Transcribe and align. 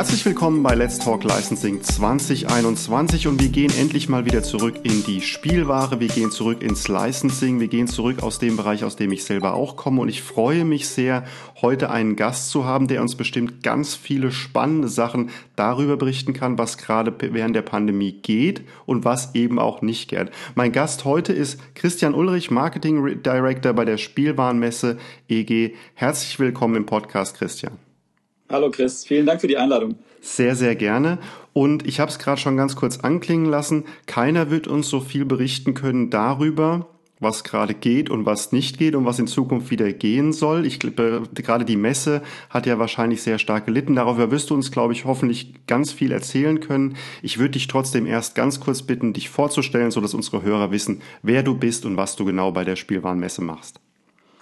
Herzlich 0.00 0.24
willkommen 0.24 0.62
bei 0.62 0.74
Let's 0.74 0.98
Talk 0.98 1.24
Licensing 1.24 1.82
2021 1.82 3.26
und 3.26 3.38
wir 3.38 3.50
gehen 3.50 3.70
endlich 3.78 4.08
mal 4.08 4.24
wieder 4.24 4.42
zurück 4.42 4.76
in 4.82 5.04
die 5.04 5.20
Spielware, 5.20 6.00
wir 6.00 6.08
gehen 6.08 6.30
zurück 6.30 6.62
ins 6.62 6.88
Licensing, 6.88 7.60
wir 7.60 7.68
gehen 7.68 7.86
zurück 7.86 8.22
aus 8.22 8.38
dem 8.38 8.56
Bereich, 8.56 8.82
aus 8.82 8.96
dem 8.96 9.12
ich 9.12 9.24
selber 9.24 9.52
auch 9.52 9.76
komme 9.76 10.00
und 10.00 10.08
ich 10.08 10.22
freue 10.22 10.64
mich 10.64 10.88
sehr, 10.88 11.24
heute 11.60 11.90
einen 11.90 12.16
Gast 12.16 12.48
zu 12.48 12.64
haben, 12.64 12.88
der 12.88 13.02
uns 13.02 13.14
bestimmt 13.14 13.62
ganz 13.62 13.94
viele 13.94 14.32
spannende 14.32 14.88
Sachen 14.88 15.28
darüber 15.54 15.98
berichten 15.98 16.32
kann, 16.32 16.56
was 16.56 16.78
gerade 16.78 17.14
während 17.20 17.54
der 17.54 17.60
Pandemie 17.60 18.12
geht 18.12 18.62
und 18.86 19.04
was 19.04 19.34
eben 19.34 19.58
auch 19.58 19.82
nicht 19.82 20.08
geht. 20.08 20.30
Mein 20.54 20.72
Gast 20.72 21.04
heute 21.04 21.34
ist 21.34 21.60
Christian 21.74 22.14
Ulrich, 22.14 22.50
Marketing 22.50 23.22
Director 23.22 23.74
bei 23.74 23.84
der 23.84 23.98
Spielwarenmesse 23.98 24.96
EG. 25.28 25.74
Herzlich 25.92 26.38
willkommen 26.38 26.76
im 26.76 26.86
Podcast, 26.86 27.36
Christian. 27.36 27.89
Hallo 28.50 28.68
Chris, 28.72 29.04
vielen 29.04 29.26
Dank 29.26 29.40
für 29.40 29.46
die 29.46 29.56
Einladung. 29.56 29.94
Sehr, 30.20 30.56
sehr 30.56 30.74
gerne. 30.74 31.18
Und 31.52 31.86
ich 31.86 32.00
habe 32.00 32.10
es 32.10 32.18
gerade 32.18 32.40
schon 32.40 32.56
ganz 32.56 32.74
kurz 32.74 32.98
anklingen 32.98 33.46
lassen. 33.46 33.84
Keiner 34.06 34.50
wird 34.50 34.66
uns 34.66 34.88
so 34.88 35.00
viel 35.00 35.24
berichten 35.24 35.74
können 35.74 36.10
darüber, 36.10 36.88
was 37.20 37.44
gerade 37.44 37.74
geht 37.74 38.10
und 38.10 38.26
was 38.26 38.50
nicht 38.50 38.76
geht 38.76 38.96
und 38.96 39.04
was 39.04 39.20
in 39.20 39.28
Zukunft 39.28 39.70
wieder 39.70 39.92
gehen 39.92 40.32
soll. 40.32 40.66
Ich 40.66 40.80
glaube, 40.80 41.22
gerade 41.32 41.64
die 41.64 41.76
Messe 41.76 42.22
hat 42.48 42.66
ja 42.66 42.80
wahrscheinlich 42.80 43.22
sehr 43.22 43.38
stark 43.38 43.66
gelitten. 43.66 43.94
Darüber 43.94 44.32
wirst 44.32 44.50
du 44.50 44.54
uns, 44.54 44.72
glaube 44.72 44.94
ich, 44.94 45.04
hoffentlich 45.04 45.54
ganz 45.68 45.92
viel 45.92 46.10
erzählen 46.10 46.58
können. 46.58 46.96
Ich 47.22 47.38
würde 47.38 47.52
dich 47.52 47.68
trotzdem 47.68 48.04
erst 48.04 48.34
ganz 48.34 48.58
kurz 48.58 48.82
bitten, 48.82 49.12
dich 49.12 49.28
vorzustellen, 49.28 49.92
sodass 49.92 50.12
unsere 50.12 50.42
Hörer 50.42 50.72
wissen, 50.72 51.02
wer 51.22 51.44
du 51.44 51.56
bist 51.56 51.86
und 51.86 51.96
was 51.96 52.16
du 52.16 52.24
genau 52.24 52.50
bei 52.50 52.64
der 52.64 52.74
Spielwarenmesse 52.74 53.42
machst. 53.42 53.78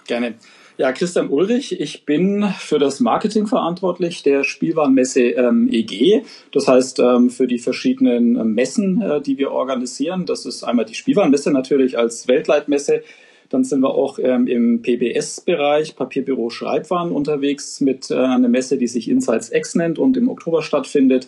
Gerne. 0.07 0.33
Ja, 0.79 0.93
Christian 0.93 1.27
Ulrich, 1.27 1.77
ich 1.77 2.05
bin 2.05 2.53
für 2.57 2.79
das 2.79 3.01
Marketing 3.01 3.47
verantwortlich 3.47 4.23
der 4.23 4.45
Spielwarenmesse 4.45 5.31
ähm, 5.31 5.67
EG. 5.69 6.21
Das 6.53 6.69
heißt, 6.69 6.99
ähm, 6.99 7.29
für 7.29 7.47
die 7.47 7.59
verschiedenen 7.59 8.37
äh, 8.37 8.45
Messen, 8.45 9.01
äh, 9.01 9.19
die 9.19 9.37
wir 9.37 9.51
organisieren. 9.51 10.25
Das 10.25 10.45
ist 10.45 10.63
einmal 10.63 10.85
die 10.85 10.95
Spielwarenmesse 10.95 11.51
natürlich 11.51 11.97
als 11.97 12.29
Weltleitmesse. 12.29 13.03
Dann 13.49 13.65
sind 13.65 13.81
wir 13.81 13.93
auch 13.93 14.19
ähm, 14.19 14.47
im 14.47 14.81
PBS-Bereich, 14.81 15.97
Papierbüro 15.97 16.49
Schreibwaren, 16.49 17.11
unterwegs 17.11 17.81
mit 17.81 18.09
äh, 18.09 18.15
einer 18.15 18.47
Messe, 18.47 18.77
die 18.77 18.87
sich 18.87 19.09
Insights 19.09 19.51
X 19.51 19.75
nennt 19.75 19.99
und 19.99 20.15
im 20.15 20.29
Oktober 20.29 20.61
stattfindet. 20.63 21.27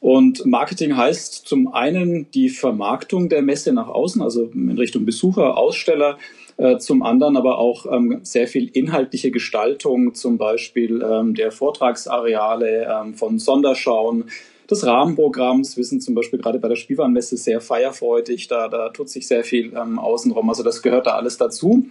Und 0.00 0.46
Marketing 0.46 0.96
heißt 0.96 1.46
zum 1.46 1.74
einen 1.74 2.30
die 2.30 2.48
Vermarktung 2.48 3.28
der 3.28 3.42
Messe 3.42 3.74
nach 3.74 3.88
außen, 3.88 4.22
also 4.22 4.44
in 4.54 4.78
Richtung 4.78 5.04
Besucher, 5.04 5.58
Aussteller, 5.58 6.16
äh, 6.58 6.78
zum 6.78 7.02
anderen 7.02 7.36
aber 7.36 7.58
auch 7.58 7.86
ähm, 7.90 8.20
sehr 8.22 8.46
viel 8.46 8.68
inhaltliche 8.68 9.30
Gestaltung, 9.30 10.14
zum 10.14 10.38
Beispiel 10.38 11.02
ähm, 11.02 11.34
der 11.34 11.52
Vortragsareale 11.52 12.86
ähm, 12.86 13.14
von 13.14 13.38
Sonderschauen, 13.38 14.24
des 14.70 14.84
Rahmenprogramms. 14.84 15.76
Wir 15.76 15.84
sind 15.84 16.02
zum 16.02 16.14
Beispiel 16.14 16.38
gerade 16.38 16.58
bei 16.58 16.68
der 16.68 16.76
Spielwarenmesse 16.76 17.36
sehr 17.36 17.60
feierfreudig, 17.60 18.48
da, 18.48 18.68
da 18.68 18.90
tut 18.90 19.08
sich 19.08 19.26
sehr 19.26 19.44
viel 19.44 19.72
ähm, 19.74 19.98
außenrum, 19.98 20.48
also 20.48 20.62
das 20.62 20.82
gehört 20.82 21.06
da 21.06 21.12
alles 21.12 21.38
dazu. 21.38 21.86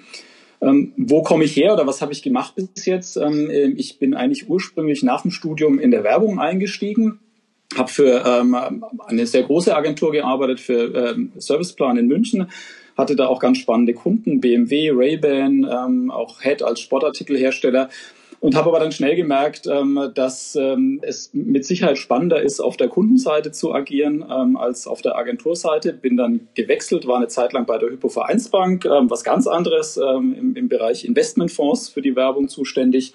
Ähm, 0.59 0.93
wo 0.97 1.21
komme 1.21 1.43
ich 1.43 1.55
her 1.55 1.73
oder 1.73 1.85
was 1.85 2.01
habe 2.01 2.13
ich 2.13 2.23
gemacht 2.23 2.55
bis 2.55 2.85
jetzt? 2.85 3.17
Ähm, 3.17 3.49
ich 3.77 3.99
bin 3.99 4.15
eigentlich 4.15 4.49
ursprünglich 4.49 5.03
nach 5.03 5.21
dem 5.21 5.31
Studium 5.31 5.79
in 5.79 5.91
der 5.91 6.03
Werbung 6.03 6.39
eingestiegen, 6.39 7.19
habe 7.75 7.89
für 7.89 8.23
ähm, 8.25 8.55
eine 9.05 9.27
sehr 9.27 9.43
große 9.43 9.75
Agentur 9.75 10.11
gearbeitet, 10.11 10.59
für 10.59 10.93
ähm, 10.93 11.31
Serviceplan 11.37 11.97
in 11.97 12.07
München, 12.07 12.47
hatte 12.97 13.15
da 13.15 13.27
auch 13.27 13.39
ganz 13.39 13.59
spannende 13.59 13.93
Kunden, 13.93 14.41
BMW, 14.41 14.91
Ray-Ban, 14.91 15.67
ähm, 15.69 16.11
auch 16.11 16.41
Head 16.41 16.63
als 16.63 16.79
Sportartikelhersteller 16.79 17.89
und 18.39 18.55
habe 18.55 18.69
aber 18.69 18.79
dann 18.79 18.91
schnell 18.91 19.15
gemerkt, 19.15 19.67
ähm, 19.67 20.11
dass 20.13 20.55
ähm, 20.55 20.99
es 21.01 21.31
mit 21.33 21.65
Sicherheit 21.65 21.97
spannender 21.97 22.41
ist, 22.41 22.59
auf 22.59 22.77
der 22.77 22.87
Kundenseite 22.87 23.51
zu 23.51 23.73
agieren 23.73 24.23
ähm, 24.29 24.57
als 24.57 24.85
auf 24.87 25.01
der 25.01 25.15
Agenturseite. 25.15 25.93
Bin 25.93 26.17
dann 26.17 26.47
gewechselt, 26.53 27.07
war 27.07 27.17
eine 27.17 27.27
Zeit 27.27 27.53
lang 27.53 27.65
bei 27.65 27.77
der 27.77 27.89
Hypo 27.89 28.09
Vereinsbank, 28.09 28.85
ähm, 28.85 29.09
was 29.09 29.23
ganz 29.23 29.47
anderes 29.47 29.97
im, 29.97 30.67
Bereich 30.67 31.05
Investmentfonds 31.05 31.89
für 31.89 32.01
die 32.01 32.15
Werbung 32.15 32.49
zuständig. 32.49 33.13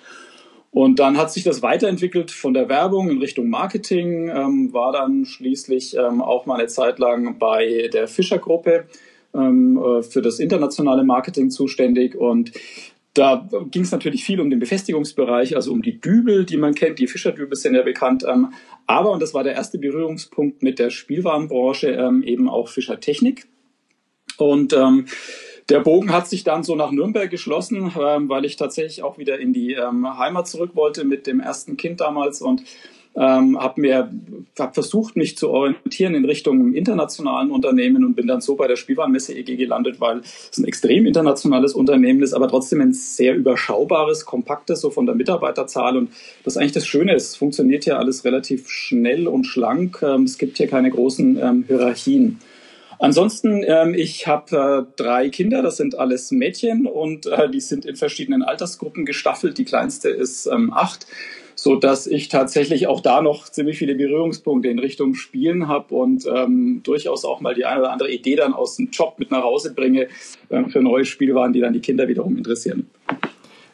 Und 0.70 0.98
dann 0.98 1.18
hat 1.18 1.30
sich 1.30 1.44
das 1.44 1.62
weiterentwickelt 1.62 2.30
von 2.30 2.54
der 2.54 2.68
Werbung 2.68 3.10
in 3.10 3.18
Richtung 3.18 3.50
Marketing, 3.50 4.28
war 4.72 4.90
dann 4.92 5.26
schließlich 5.26 5.98
auch 5.98 6.46
mal 6.46 6.58
eine 6.58 6.68
Zeit 6.68 6.98
lang 6.98 7.38
bei 7.38 7.90
der 7.92 8.08
Fischer 8.08 8.38
Gruppe 8.38 8.86
ähm, 9.34 9.78
äh, 9.78 10.02
für 10.02 10.22
das 10.22 10.38
internationale 10.38 11.04
Marketing 11.04 11.50
zuständig 11.50 12.14
und 12.14 12.52
da 13.14 13.46
ging 13.70 13.82
es 13.82 13.92
natürlich 13.92 14.24
viel 14.24 14.40
um 14.40 14.48
den 14.48 14.58
Befestigungsbereich, 14.58 15.54
also 15.54 15.70
um 15.72 15.82
die 15.82 16.00
Dübel, 16.00 16.46
die 16.46 16.56
man 16.56 16.74
kennt. 16.74 16.98
Die 16.98 17.06
Fischerdübel 17.06 17.56
sind 17.56 17.74
ja 17.74 17.82
bekannt. 17.82 18.24
Ähm, 18.26 18.54
aber, 18.86 19.10
und 19.10 19.20
das 19.20 19.34
war 19.34 19.44
der 19.44 19.52
erste 19.52 19.78
Berührungspunkt 19.78 20.62
mit 20.62 20.78
der 20.78 20.88
Spielwarenbranche, 20.88 21.88
ähm, 21.88 22.22
eben 22.22 22.48
auch 22.48 22.68
Fischertechnik. 22.68 23.46
Und 24.38 24.72
ähm, 24.72 25.06
der 25.68 25.80
Bogen 25.80 26.10
hat 26.10 26.26
sich 26.26 26.42
dann 26.42 26.62
so 26.62 26.74
nach 26.74 26.90
Nürnberg 26.90 27.30
geschlossen, 27.30 27.92
ähm, 28.00 28.30
weil 28.30 28.46
ich 28.46 28.56
tatsächlich 28.56 29.02
auch 29.02 29.18
wieder 29.18 29.38
in 29.38 29.52
die 29.52 29.74
ähm, 29.74 30.18
Heimat 30.18 30.48
zurück 30.48 30.70
wollte 30.74 31.04
mit 31.04 31.26
dem 31.26 31.40
ersten 31.40 31.76
Kind 31.76 32.00
damals 32.00 32.40
und 32.40 32.62
ähm, 33.14 33.60
habe 33.60 33.80
mir 33.80 34.10
hab 34.58 34.74
versucht, 34.74 35.16
mich 35.16 35.36
zu 35.36 35.50
orientieren 35.50 36.14
in 36.14 36.24
Richtung 36.24 36.72
internationalen 36.72 37.50
Unternehmen 37.50 38.04
und 38.04 38.14
bin 38.14 38.26
dann 38.26 38.40
so 38.40 38.56
bei 38.56 38.66
der 38.66 38.76
Spielwarenmesse 38.76 39.34
EG 39.34 39.56
gelandet, 39.56 40.00
weil 40.00 40.20
es 40.20 40.56
ein 40.58 40.64
extrem 40.64 41.06
internationales 41.06 41.74
Unternehmen 41.74 42.22
ist, 42.22 42.32
aber 42.32 42.48
trotzdem 42.48 42.80
ein 42.80 42.94
sehr 42.94 43.34
überschaubares, 43.34 44.24
kompaktes, 44.24 44.80
so 44.80 44.90
von 44.90 45.06
der 45.06 45.14
Mitarbeiterzahl. 45.14 45.96
Und 45.96 46.10
das 46.44 46.54
ist 46.54 46.56
eigentlich 46.58 46.72
das 46.72 46.86
Schöne, 46.86 47.14
es 47.14 47.36
funktioniert 47.36 47.84
ja 47.84 47.98
alles 47.98 48.24
relativ 48.24 48.70
schnell 48.70 49.28
und 49.28 49.44
schlank. 49.44 50.00
Ähm, 50.02 50.24
es 50.24 50.38
gibt 50.38 50.56
hier 50.56 50.68
keine 50.68 50.90
großen 50.90 51.38
ähm, 51.38 51.64
Hierarchien. 51.66 52.40
Ansonsten, 52.98 53.64
ähm, 53.66 53.94
ich 53.94 54.28
habe 54.28 54.86
äh, 54.86 54.92
drei 54.94 55.28
Kinder, 55.28 55.60
das 55.60 55.76
sind 55.76 55.98
alles 55.98 56.30
Mädchen 56.30 56.86
und 56.86 57.26
äh, 57.26 57.50
die 57.50 57.60
sind 57.60 57.84
in 57.84 57.96
verschiedenen 57.96 58.44
Altersgruppen 58.44 59.04
gestaffelt. 59.04 59.58
Die 59.58 59.64
kleinste 59.64 60.08
ist 60.08 60.46
ähm, 60.46 60.72
acht 60.72 61.08
so 61.62 61.76
dass 61.76 62.08
ich 62.08 62.26
tatsächlich 62.26 62.88
auch 62.88 62.98
da 62.98 63.22
noch 63.22 63.48
ziemlich 63.48 63.78
viele 63.78 63.94
Berührungspunkte 63.94 64.68
in 64.68 64.80
Richtung 64.80 65.14
Spielen 65.14 65.68
habe 65.68 65.94
und 65.94 66.26
ähm, 66.26 66.80
durchaus 66.82 67.24
auch 67.24 67.40
mal 67.40 67.54
die 67.54 67.64
eine 67.64 67.82
oder 67.82 67.92
andere 67.92 68.10
Idee 68.10 68.34
dann 68.34 68.52
aus 68.52 68.78
dem 68.78 68.90
Job 68.90 69.14
mit 69.18 69.30
nach 69.30 69.44
Hause 69.44 69.72
bringe 69.72 70.08
äh, 70.48 70.64
für 70.70 70.82
neue 70.82 71.04
Spielwaren, 71.04 71.52
die 71.52 71.60
dann 71.60 71.72
die 71.72 71.78
Kinder 71.78 72.08
wiederum 72.08 72.36
interessieren. 72.36 72.90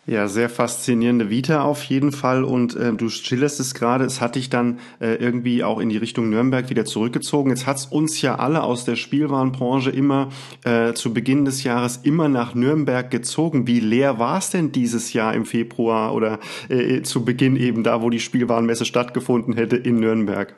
Ja, 0.09 0.27
sehr 0.27 0.49
faszinierende 0.49 1.29
Vita 1.29 1.65
auf 1.65 1.85
jeden 1.85 2.13
Fall. 2.13 2.43
Und 2.43 2.75
äh, 2.75 2.95
du 2.95 3.11
schilderst 3.11 3.61
es 3.61 3.75
gerade, 3.75 4.07
es 4.07 4.23
hat 4.23 4.37
dich 4.37 4.49
dann 4.49 4.79
äh, 5.03 5.17
irgendwie 5.17 5.63
auch 5.63 5.79
in 5.81 5.91
die 5.91 5.99
Richtung 5.99 6.31
Nürnberg 6.31 6.71
wieder 6.71 6.87
zurückgezogen. 6.87 7.51
Jetzt 7.51 7.67
hat's 7.67 7.85
uns 7.85 8.23
ja 8.23 8.37
alle 8.37 8.63
aus 8.63 8.87
der 8.87 8.97
Spielwarenbranche 8.97 9.91
immer 9.91 10.31
äh, 10.65 10.95
zu 10.95 11.13
Beginn 11.13 11.45
des 11.45 11.63
Jahres 11.63 12.01
immer 12.05 12.31
nach 12.31 12.55
Nürnberg 12.55 13.11
gezogen. 13.11 13.67
Wie 13.67 13.81
leer 13.81 14.19
war 14.19 14.39
es 14.39 14.49
denn 14.49 14.73
dieses 14.73 15.13
Jahr 15.13 15.35
im 15.35 15.45
Februar 15.45 16.15
oder 16.15 16.39
äh, 16.71 17.03
zu 17.03 17.27
Beginn 17.27 17.57
eben 17.57 17.83
da, 17.83 18.01
wo 18.01 18.09
die 18.09 18.21
Spielwarenmesse 18.21 18.87
stattgefunden 18.87 19.53
hätte 19.57 19.77
in 19.77 20.01
Nürnberg? 20.01 20.55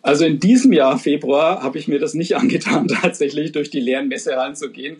Also 0.00 0.24
in 0.24 0.40
diesem 0.40 0.72
Jahr 0.72 0.98
Februar 0.98 1.62
habe 1.62 1.76
ich 1.76 1.88
mir 1.88 1.98
das 1.98 2.14
nicht 2.14 2.36
angetan, 2.38 2.88
tatsächlich 2.88 3.52
durch 3.52 3.68
die 3.68 3.80
leeren 3.80 4.08
Messehallen 4.08 4.56
zu 4.56 4.70
gehen. 4.70 4.96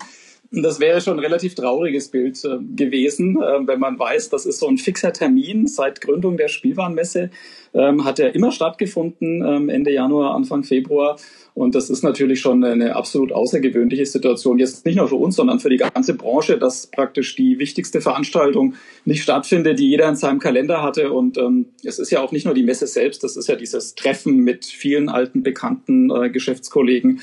Das 0.51 0.81
wäre 0.81 1.01
schon 1.01 1.15
ein 1.15 1.25
relativ 1.25 1.55
trauriges 1.55 2.09
Bild 2.09 2.43
äh, 2.45 2.59
gewesen, 2.75 3.37
äh, 3.37 3.67
wenn 3.67 3.81
man 3.81 3.99
weiß, 3.99 4.31
das 4.31 4.47
ist 4.47 4.61
so 4.61 4.69
ein 4.69 4.79
fixer 4.79 5.13
Termin 5.13 5.67
seit 5.67 6.01
Gründung 6.01 6.37
der 6.37 6.49
Spielwarenmesse, 6.49 7.31
ähm, 7.75 8.05
hat 8.05 8.19
er 8.19 8.35
immer 8.35 8.53
stattgefunden, 8.53 9.45
ähm, 9.45 9.69
Ende 9.69 9.93
Januar, 9.93 10.35
Anfang 10.35 10.63
Februar. 10.63 11.19
Und 11.55 11.75
das 11.75 11.89
ist 11.89 12.03
natürlich 12.03 12.41
schon 12.41 12.63
eine 12.65 12.95
absolut 12.97 13.33
außergewöhnliche 13.33 14.05
Situation, 14.05 14.59
jetzt 14.59 14.85
nicht 14.85 14.97
nur 14.97 15.09
für 15.09 15.17
uns, 15.17 15.37
sondern 15.37 15.59
für 15.59 15.71
die 15.71 15.79
ganze 15.79 16.15
Branche, 16.15 16.59
dass 16.59 16.87
praktisch 16.87 17.35
die 17.35 17.59
wichtigste 17.59 18.01
Veranstaltung 18.01 18.75
nicht 19.05 19.23
stattfindet, 19.23 19.79
die 19.79 19.89
jeder 19.89 20.09
in 20.09 20.17
seinem 20.17 20.39
Kalender 20.39 20.83
hatte. 20.83 21.13
Und 21.13 21.39
ähm, 21.39 21.67
es 21.83 21.99
ist 21.99 22.11
ja 22.11 22.21
auch 22.21 22.31
nicht 22.31 22.45
nur 22.45 22.55
die 22.55 22.63
Messe 22.63 22.87
selbst, 22.87 23.25
das 23.25 23.37
ist 23.37 23.49
ja 23.49 23.57
dieses 23.57 23.95
Treffen 23.95 24.37
mit 24.37 24.67
vielen 24.67 25.09
alten, 25.09 25.43
bekannten 25.43 26.11
äh, 26.11 26.31
Geschäftskollegen. 26.31 27.21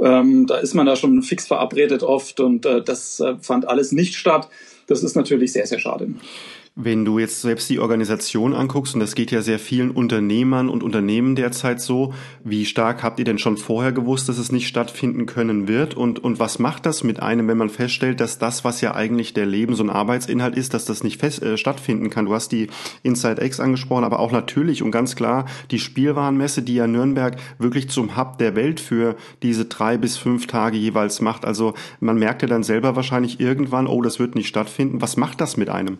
Ähm, 0.00 0.46
da 0.46 0.56
ist 0.58 0.74
man 0.74 0.86
da 0.86 0.96
schon 0.96 1.22
fix 1.22 1.46
verabredet 1.46 2.02
oft 2.02 2.40
und 2.40 2.66
äh, 2.66 2.82
das 2.82 3.20
äh, 3.20 3.36
fand 3.40 3.68
alles 3.68 3.92
nicht 3.92 4.14
statt. 4.14 4.48
Das 4.86 5.02
ist 5.02 5.16
natürlich 5.16 5.52
sehr, 5.52 5.66
sehr 5.66 5.78
schade. 5.78 6.08
Wenn 6.78 7.06
du 7.06 7.18
jetzt 7.18 7.40
selbst 7.40 7.70
die 7.70 7.80
Organisation 7.80 8.52
anguckst, 8.52 8.92
und 8.92 9.00
das 9.00 9.14
geht 9.14 9.30
ja 9.30 9.40
sehr 9.40 9.58
vielen 9.58 9.90
Unternehmern 9.90 10.68
und 10.68 10.82
Unternehmen 10.82 11.34
derzeit 11.34 11.80
so, 11.80 12.12
wie 12.44 12.66
stark 12.66 13.02
habt 13.02 13.18
ihr 13.18 13.24
denn 13.24 13.38
schon 13.38 13.56
vorher 13.56 13.92
gewusst, 13.92 14.28
dass 14.28 14.36
es 14.36 14.52
nicht 14.52 14.68
stattfinden 14.68 15.24
können 15.24 15.68
wird? 15.68 15.94
Und, 15.94 16.22
und 16.22 16.38
was 16.38 16.58
macht 16.58 16.84
das 16.84 17.02
mit 17.02 17.22
einem, 17.22 17.48
wenn 17.48 17.56
man 17.56 17.70
feststellt, 17.70 18.20
dass 18.20 18.36
das, 18.36 18.62
was 18.62 18.82
ja 18.82 18.94
eigentlich 18.94 19.32
der 19.32 19.46
Lebens- 19.46 19.80
und 19.80 19.88
Arbeitsinhalt 19.88 20.54
ist, 20.54 20.74
dass 20.74 20.84
das 20.84 21.02
nicht 21.02 21.18
fest, 21.18 21.42
äh, 21.42 21.56
stattfinden 21.56 22.10
kann? 22.10 22.26
Du 22.26 22.34
hast 22.34 22.52
die 22.52 22.68
Inside 23.02 23.42
X 23.42 23.58
angesprochen, 23.58 24.04
aber 24.04 24.20
auch 24.20 24.30
natürlich 24.30 24.82
und 24.82 24.90
ganz 24.90 25.16
klar 25.16 25.46
die 25.70 25.78
Spielwarenmesse, 25.78 26.60
die 26.60 26.74
ja 26.74 26.86
Nürnberg 26.86 27.38
wirklich 27.58 27.88
zum 27.88 28.18
Hub 28.18 28.36
der 28.36 28.54
Welt 28.54 28.80
für 28.80 29.16
diese 29.42 29.64
drei 29.64 29.96
bis 29.96 30.18
fünf 30.18 30.46
Tage 30.46 30.76
jeweils 30.76 31.22
macht. 31.22 31.46
Also 31.46 31.72
man 32.00 32.18
merkt 32.18 32.42
ja 32.42 32.48
dann 32.48 32.64
selber 32.64 32.96
wahrscheinlich 32.96 33.40
irgendwann, 33.40 33.86
oh, 33.86 34.02
das 34.02 34.18
wird 34.18 34.34
nicht 34.34 34.48
stattfinden. 34.48 35.00
Was 35.00 35.16
macht 35.16 35.40
das 35.40 35.56
mit 35.56 35.70
einem? 35.70 35.96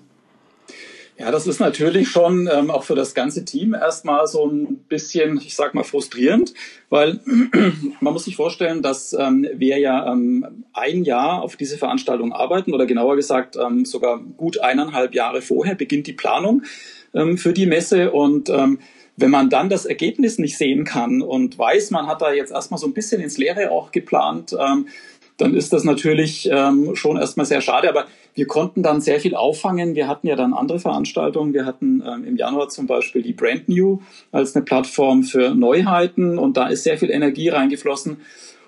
Ja, 1.19 1.31
das 1.31 1.47
ist 1.47 1.61
natürlich 1.61 2.11
schon 2.11 2.47
ähm, 2.53 2.71
auch 2.71 2.85
für 2.85 2.95
das 2.95 3.15
ganze 3.15 3.47
Team 3.47 3.73
erstmal 3.73 4.27
so 4.27 4.47
ein 4.47 4.77
bisschen, 4.87 5.39
ich 5.39 5.57
sag 5.57 5.73
mal, 5.73 5.83
frustrierend, 5.83 6.53
weil 6.91 7.21
man 8.01 8.13
muss 8.13 8.27
sich 8.27 8.37
vorstellen, 8.37 8.83
dass 8.83 9.15
ähm, 9.15 9.49
wir 9.55 9.79
ja 9.79 10.13
ähm, 10.13 10.65
ein 10.75 11.05
Jahr 11.05 11.41
auf 11.41 11.57
diese 11.57 11.79
Veranstaltung 11.79 12.35
arbeiten 12.35 12.75
oder 12.75 12.85
genauer 12.85 13.17
gesagt 13.17 13.57
ähm, 13.57 13.87
sogar 13.87 14.21
gut 14.37 14.61
eineinhalb 14.61 15.15
Jahre 15.15 15.41
vorher 15.41 15.75
beginnt 15.75 16.07
die 16.07 16.13
Planung 16.13 16.65
ähm, 17.15 17.39
für 17.39 17.55
die 17.55 17.67
Messe. 17.67 18.11
Und 18.11 18.51
ähm, 18.51 18.79
wenn 19.17 19.31
man 19.31 19.49
dann 19.49 19.71
das 19.71 19.87
Ergebnis 19.87 20.37
nicht 20.37 20.59
sehen 20.59 20.85
kann 20.85 21.23
und 21.23 21.59
weiß, 21.59 21.93
man 21.93 22.09
hat 22.09 22.21
da 22.21 22.31
jetzt 22.31 22.53
erstmal 22.53 22.79
so 22.79 22.87
ein 22.87 22.93
bisschen 22.93 23.23
ins 23.23 23.39
Leere 23.39 23.71
auch 23.71 23.91
geplant, 23.91 24.55
dann 25.37 25.55
ist 25.55 25.73
das 25.73 25.85
natürlich 25.85 26.49
ähm, 26.51 26.97
schon 26.97 27.17
erstmal 27.17 27.47
sehr 27.47 27.61
schade. 27.61 27.89
Aber 27.89 28.07
wir 28.35 28.47
konnten 28.47 28.83
dann 28.83 29.01
sehr 29.01 29.21
viel 29.21 29.35
auffangen. 29.35 29.95
Wir 29.95 30.09
hatten 30.09 30.27
ja 30.27 30.37
dann 30.37 30.55
andere 30.55 30.79
Veranstaltungen. 30.79 31.53
Wir 31.53 31.67
hatten 31.67 32.03
ähm, 32.07 32.25
im 32.25 32.37
Januar 32.37 32.69
zum 32.69 32.87
Beispiel 32.87 33.23
die 33.23 33.33
Brand 33.33 33.69
New 33.69 34.01
als 34.33 34.55
eine 34.55 34.65
Plattform 34.65 35.23
für 35.23 35.55
Neuheiten 35.55 36.39
und 36.39 36.57
da 36.57 36.69
ist 36.69 36.85
sehr 36.85 36.99
viel 36.99 37.11
Energie 37.11 37.49
reingeflossen. 37.49 38.19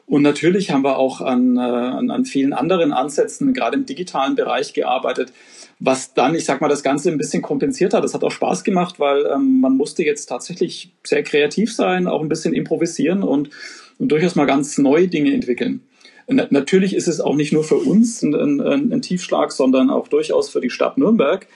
Und 0.07 0.23
natürlich 0.23 0.71
haben 0.71 0.85
wir 0.85 0.97
auch 0.97 1.21
an, 1.21 1.59
äh, 1.59 1.61
an, 1.61 2.11
an 2.11 2.25
vielen 2.25 2.55
anderen 2.55 2.93
Ansätzen, 2.93 3.53
gerade 3.53 3.77
im 3.77 3.85
digitalen 3.85 4.37
Bereich, 4.37 4.73
gearbeitet, 4.73 5.35
was 5.81 6.15
dann, 6.15 6.35
ich 6.35 6.47
sag 6.47 6.63
mal, 6.63 6.69
das 6.69 6.83
Ganze 6.83 7.11
ein 7.11 7.19
bisschen 7.19 7.43
kompensiert 7.43 7.93
hat. 7.93 8.05
Das 8.05 8.15
hat 8.15 8.25
auch 8.25 8.31
Spaß 8.31 8.65
gemacht, 8.65 8.99
weil 8.99 9.27
ähm, 9.27 9.61
man 9.61 9.77
musste 9.77 10.03
jetzt 10.03 10.27
tatsächlich 10.27 10.95
sehr 11.05 11.23
kreativ 11.23 11.75
sein, 11.75 12.07
auch 12.07 12.23
ein 12.23 12.31
bisschen 12.31 12.55
improvisieren 12.55 13.23
und, 13.23 13.51
und 13.99 14.09
durchaus 14.09 14.35
mal 14.35 14.47
ganz 14.47 14.79
neue 14.79 15.09
Dinge 15.09 15.35
entwickeln. 15.35 15.83
Natürlich 16.29 16.95
ist 16.95 17.09
es 17.09 17.21
auch 17.21 17.35
nicht 17.35 17.55
nur 17.55 17.65
für 17.65 17.77
uns 17.77 18.23
ein, 18.23 18.35
ein, 18.35 18.93
ein 18.93 19.03
Tiefschlag, 19.03 19.51
sondern 19.51 19.89
auch 19.89 20.09
durchaus 20.09 20.51
für 20.51 20.61
die 20.61 20.69
Stadt 20.69 20.99
Nürnberg. 20.99 21.47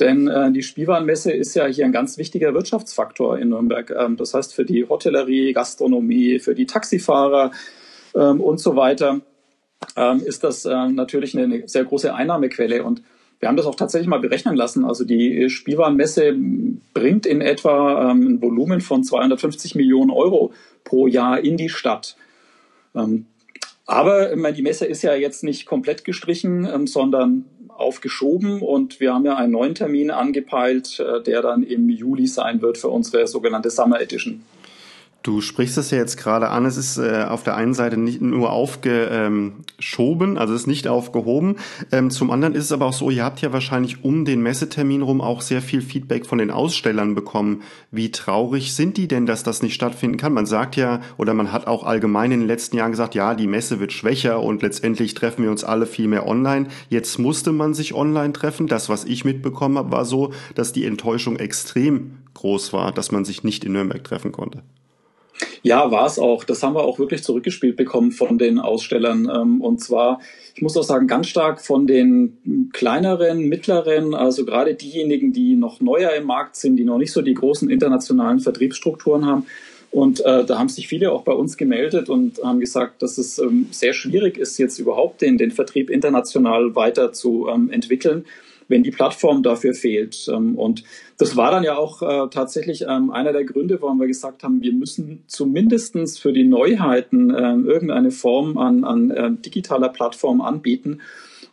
Denn 0.00 0.28
äh, 0.28 0.52
die 0.52 0.62
Spielwarenmesse 0.62 1.32
ist 1.32 1.54
ja 1.54 1.66
hier 1.66 1.84
ein 1.84 1.92
ganz 1.92 2.18
wichtiger 2.18 2.52
Wirtschaftsfaktor 2.54 3.38
in 3.38 3.50
Nürnberg. 3.50 3.90
Ähm, 3.90 4.16
das 4.16 4.34
heißt 4.34 4.54
für 4.54 4.64
die 4.64 4.86
Hotellerie, 4.88 5.52
Gastronomie, 5.52 6.40
für 6.40 6.54
die 6.54 6.66
Taxifahrer 6.66 7.52
ähm, 8.14 8.40
und 8.40 8.58
so 8.58 8.76
weiter 8.76 9.20
ähm, 9.96 10.22
ist 10.24 10.44
das 10.44 10.64
äh, 10.64 10.88
natürlich 10.88 11.36
eine, 11.36 11.44
eine 11.44 11.68
sehr 11.68 11.84
große 11.84 12.14
Einnahmequelle. 12.14 12.84
Und 12.84 13.02
wir 13.40 13.48
haben 13.48 13.56
das 13.56 13.66
auch 13.66 13.74
tatsächlich 13.74 14.08
mal 14.08 14.20
berechnen 14.20 14.56
lassen. 14.56 14.84
Also 14.84 15.04
die 15.04 15.48
Spielwarenmesse 15.50 16.36
bringt 16.94 17.26
in 17.26 17.40
etwa 17.40 18.10
ähm, 18.10 18.34
ein 18.34 18.42
Volumen 18.42 18.80
von 18.80 19.04
250 19.04 19.74
Millionen 19.74 20.10
Euro 20.10 20.52
pro 20.84 21.06
Jahr 21.06 21.40
in 21.40 21.56
die 21.56 21.68
Stadt. 21.68 22.16
Aber 23.86 24.34
die 24.52 24.62
Messe 24.62 24.86
ist 24.86 25.02
ja 25.02 25.14
jetzt 25.14 25.42
nicht 25.42 25.66
komplett 25.66 26.04
gestrichen, 26.04 26.68
ähm, 26.72 26.86
sondern 26.86 27.44
aufgeschoben 27.68 28.60
und 28.60 29.00
wir 29.00 29.14
haben 29.14 29.24
ja 29.24 29.36
einen 29.36 29.52
neuen 29.52 29.74
Termin 29.74 30.10
angepeilt, 30.10 31.00
äh, 31.00 31.22
der 31.22 31.42
dann 31.42 31.62
im 31.62 31.88
Juli 31.88 32.26
sein 32.26 32.62
wird 32.62 32.78
für 32.78 32.88
unsere 32.88 33.26
sogenannte 33.26 33.70
Summer 33.70 34.00
Edition. 34.00 34.42
Du 35.22 35.40
sprichst 35.40 35.78
es 35.78 35.92
ja 35.92 35.98
jetzt 35.98 36.16
gerade 36.16 36.48
an, 36.48 36.66
es 36.66 36.76
ist 36.76 36.98
äh, 36.98 37.26
auf 37.28 37.44
der 37.44 37.54
einen 37.54 37.74
Seite 37.74 37.96
nicht 37.96 38.20
nur 38.20 38.50
aufgeschoben, 38.50 40.36
also 40.36 40.52
es 40.52 40.62
ist 40.62 40.66
nicht 40.66 40.88
aufgehoben. 40.88 41.56
Ähm, 41.92 42.10
zum 42.10 42.32
anderen 42.32 42.56
ist 42.56 42.64
es 42.64 42.72
aber 42.72 42.86
auch 42.86 42.92
so, 42.92 43.08
ihr 43.08 43.22
habt 43.22 43.40
ja 43.40 43.52
wahrscheinlich 43.52 44.02
um 44.02 44.24
den 44.24 44.42
Messetermin 44.42 45.00
rum 45.00 45.20
auch 45.20 45.40
sehr 45.40 45.62
viel 45.62 45.80
Feedback 45.80 46.26
von 46.26 46.38
den 46.38 46.50
Ausstellern 46.50 47.14
bekommen. 47.14 47.62
Wie 47.92 48.10
traurig 48.10 48.74
sind 48.74 48.96
die 48.96 49.06
denn, 49.06 49.24
dass 49.26 49.44
das 49.44 49.62
nicht 49.62 49.74
stattfinden 49.74 50.16
kann? 50.16 50.32
Man 50.32 50.46
sagt 50.46 50.74
ja, 50.74 51.00
oder 51.18 51.34
man 51.34 51.52
hat 51.52 51.68
auch 51.68 51.84
allgemein 51.84 52.32
in 52.32 52.40
den 52.40 52.48
letzten 52.48 52.76
Jahren 52.76 52.90
gesagt, 52.90 53.14
ja, 53.14 53.36
die 53.36 53.46
Messe 53.46 53.78
wird 53.78 53.92
schwächer 53.92 54.42
und 54.42 54.62
letztendlich 54.62 55.14
treffen 55.14 55.44
wir 55.44 55.52
uns 55.52 55.62
alle 55.62 55.86
viel 55.86 56.08
mehr 56.08 56.26
online. 56.26 56.66
Jetzt 56.88 57.20
musste 57.20 57.52
man 57.52 57.74
sich 57.74 57.94
online 57.94 58.32
treffen. 58.32 58.66
Das, 58.66 58.88
was 58.88 59.04
ich 59.04 59.24
mitbekommen 59.24 59.78
habe, 59.78 59.92
war 59.92 60.04
so, 60.04 60.32
dass 60.56 60.72
die 60.72 60.84
Enttäuschung 60.84 61.36
extrem 61.36 62.18
groß 62.34 62.72
war, 62.72 62.90
dass 62.90 63.12
man 63.12 63.24
sich 63.24 63.44
nicht 63.44 63.62
in 63.62 63.72
Nürnberg 63.72 64.02
treffen 64.02 64.32
konnte. 64.32 64.64
Ja, 65.62 65.92
war 65.92 66.06
es 66.06 66.18
auch. 66.18 66.42
Das 66.42 66.62
haben 66.62 66.74
wir 66.74 66.82
auch 66.82 66.98
wirklich 66.98 67.22
zurückgespielt 67.22 67.76
bekommen 67.76 68.10
von 68.10 68.36
den 68.36 68.58
Ausstellern. 68.58 69.30
Ähm, 69.32 69.60
und 69.60 69.80
zwar, 69.80 70.20
ich 70.54 70.62
muss 70.62 70.76
auch 70.76 70.82
sagen, 70.82 71.06
ganz 71.06 71.28
stark 71.28 71.60
von 71.60 71.86
den 71.86 72.70
kleineren, 72.72 73.48
mittleren, 73.48 74.14
also 74.14 74.44
gerade 74.44 74.74
diejenigen, 74.74 75.32
die 75.32 75.54
noch 75.54 75.80
neuer 75.80 76.10
im 76.12 76.24
Markt 76.24 76.56
sind, 76.56 76.76
die 76.76 76.84
noch 76.84 76.98
nicht 76.98 77.12
so 77.12 77.22
die 77.22 77.34
großen 77.34 77.70
internationalen 77.70 78.40
Vertriebsstrukturen 78.40 79.24
haben. 79.24 79.46
Und 79.92 80.24
äh, 80.24 80.44
da 80.44 80.58
haben 80.58 80.68
sich 80.68 80.88
viele 80.88 81.12
auch 81.12 81.22
bei 81.22 81.32
uns 81.32 81.56
gemeldet 81.56 82.08
und 82.08 82.42
haben 82.42 82.60
gesagt, 82.60 83.02
dass 83.02 83.18
es 83.18 83.38
ähm, 83.38 83.68
sehr 83.70 83.92
schwierig 83.92 84.38
ist, 84.38 84.58
jetzt 84.58 84.78
überhaupt 84.78 85.20
den, 85.20 85.38
den 85.38 85.50
Vertrieb 85.50 85.90
international 85.90 86.74
weiter 86.74 87.12
zu 87.12 87.46
ähm, 87.48 87.70
entwickeln 87.70 88.24
wenn 88.68 88.82
die 88.82 88.90
Plattform 88.90 89.42
dafür 89.42 89.74
fehlt. 89.74 90.28
Ähm, 90.32 90.58
und 90.58 90.84
das 91.18 91.36
war 91.36 91.50
dann 91.50 91.64
ja 91.64 91.76
auch 91.76 92.02
äh, 92.02 92.28
tatsächlich 92.30 92.84
ähm, 92.88 93.10
einer 93.10 93.32
der 93.32 93.44
Gründe, 93.44 93.80
warum 93.80 94.00
wir 94.00 94.06
gesagt 94.06 94.42
haben, 94.42 94.62
wir 94.62 94.72
müssen 94.72 95.24
zumindestens 95.26 96.18
für 96.18 96.32
die 96.32 96.44
Neuheiten 96.44 97.34
ähm, 97.36 97.66
irgendeine 97.66 98.10
Form 98.10 98.58
an, 98.58 98.84
an 98.84 99.10
äh, 99.10 99.30
digitaler 99.32 99.88
Plattform 99.88 100.40
anbieten. 100.40 101.00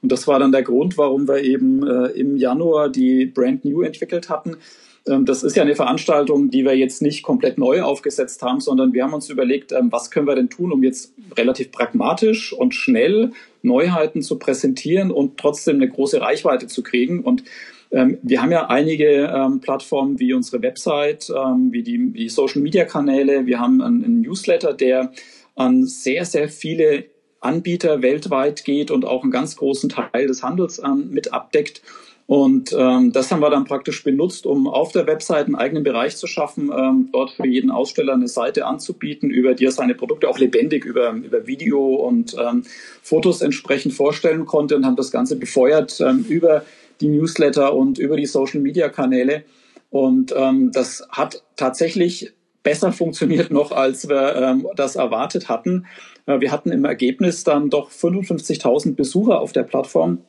Und 0.01 0.11
das 0.11 0.27
war 0.27 0.39
dann 0.39 0.51
der 0.51 0.63
Grund, 0.63 0.97
warum 0.97 1.27
wir 1.27 1.43
eben 1.43 1.85
äh, 1.85 2.07
im 2.11 2.37
Januar 2.37 2.89
die 2.89 3.25
Brand 3.25 3.65
New 3.65 3.81
entwickelt 3.81 4.29
hatten 4.29 4.57
das 5.05 5.43
ist 5.43 5.55
ja 5.55 5.63
eine 5.63 5.75
Veranstaltung, 5.75 6.51
die 6.51 6.65
wir 6.65 6.77
jetzt 6.77 7.01
nicht 7.01 7.23
komplett 7.23 7.57
neu 7.57 7.81
aufgesetzt 7.81 8.43
haben, 8.43 8.59
sondern 8.59 8.93
wir 8.93 9.03
haben 9.03 9.13
uns 9.13 9.29
überlegt, 9.29 9.73
was 9.89 10.11
können 10.11 10.27
wir 10.27 10.35
denn 10.35 10.49
tun, 10.49 10.71
um 10.71 10.83
jetzt 10.83 11.13
relativ 11.35 11.71
pragmatisch 11.71 12.53
und 12.53 12.75
schnell 12.75 13.31
Neuheiten 13.61 14.21
zu 14.21 14.39
präsentieren 14.39 15.11
und 15.11 15.37
trotzdem 15.37 15.77
eine 15.77 15.89
große 15.89 16.21
Reichweite 16.21 16.67
zu 16.67 16.83
kriegen. 16.83 17.21
Und 17.23 17.43
ähm, 17.91 18.17
wir 18.21 18.41
haben 18.41 18.51
ja 18.51 18.67
einige 18.67 19.59
Plattformen 19.61 20.19
wie 20.19 20.33
unsere 20.33 20.61
Website, 20.61 21.29
wie 21.29 21.83
die, 21.83 22.13
die 22.13 22.29
Social-Media-Kanäle. 22.29 23.45
Wir 23.45 23.59
haben 23.59 23.81
einen 23.81 24.21
Newsletter, 24.21 24.73
der 24.73 25.11
an 25.55 25.85
sehr, 25.85 26.25
sehr 26.25 26.49
viele 26.49 27.05
Anbieter 27.41 28.01
weltweit 28.01 28.65
geht 28.65 28.91
und 28.91 29.05
auch 29.05 29.23
einen 29.23 29.31
ganz 29.31 29.55
großen 29.55 29.89
Teil 29.89 30.27
des 30.27 30.43
Handels 30.43 30.81
mit 31.09 31.33
abdeckt. 31.33 31.81
Und 32.29 32.75
ähm, 32.77 33.11
das 33.11 33.31
haben 33.31 33.39
wir 33.39 33.49
dann 33.49 33.65
praktisch 33.65 34.03
benutzt, 34.03 34.45
um 34.45 34.67
auf 34.67 34.91
der 34.91 35.07
Website 35.07 35.47
einen 35.47 35.55
eigenen 35.55 35.81
Bereich 35.81 36.15
zu 36.15 36.27
schaffen, 36.27 36.71
ähm, 36.71 37.09
dort 37.11 37.31
für 37.31 37.47
jeden 37.47 37.71
Aussteller 37.71 38.13
eine 38.13 38.27
Seite 38.27 38.67
anzubieten, 38.67 39.31
über 39.31 39.55
die 39.55 39.65
er 39.65 39.71
seine 39.71 39.95
Produkte 39.95 40.29
auch 40.29 40.37
lebendig 40.37 40.85
über, 40.85 41.09
über 41.13 41.47
Video 41.47 41.95
und 41.95 42.35
ähm, 42.39 42.65
Fotos 43.01 43.41
entsprechend 43.41 43.95
vorstellen 43.95 44.45
konnte 44.45 44.75
und 44.75 44.85
haben 44.85 44.95
das 44.95 45.09
Ganze 45.09 45.37
befeuert 45.37 45.99
ähm, 46.01 46.23
über 46.29 46.65
die 47.01 47.07
Newsletter 47.07 47.73
und 47.73 47.97
über 47.97 48.15
die 48.15 48.27
Social-Media-Kanäle. 48.27 49.43
Und 49.89 50.31
ähm, 50.37 50.71
das 50.71 51.07
hat 51.09 51.41
tatsächlich 51.55 52.31
besser 52.61 52.91
funktioniert 52.91 53.49
noch, 53.49 53.71
als 53.71 54.07
wir 54.07 54.35
ähm, 54.35 54.67
das 54.75 54.97
erwartet 54.97 55.49
hatten. 55.49 55.87
Äh, 56.27 56.41
wir 56.41 56.51
hatten 56.51 56.71
im 56.71 56.85
Ergebnis 56.85 57.43
dann 57.43 57.71
doch 57.71 57.89
55.000 57.89 58.93
Besucher 58.93 59.41
auf 59.41 59.51
der 59.51 59.63
Plattform 59.63 60.19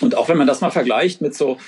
und 0.00 0.14
auch 0.16 0.28
wenn 0.28 0.36
man 0.36 0.46
das 0.46 0.60
mal 0.60 0.70
vergleicht 0.70 1.20
mit 1.20 1.34
so 1.34 1.58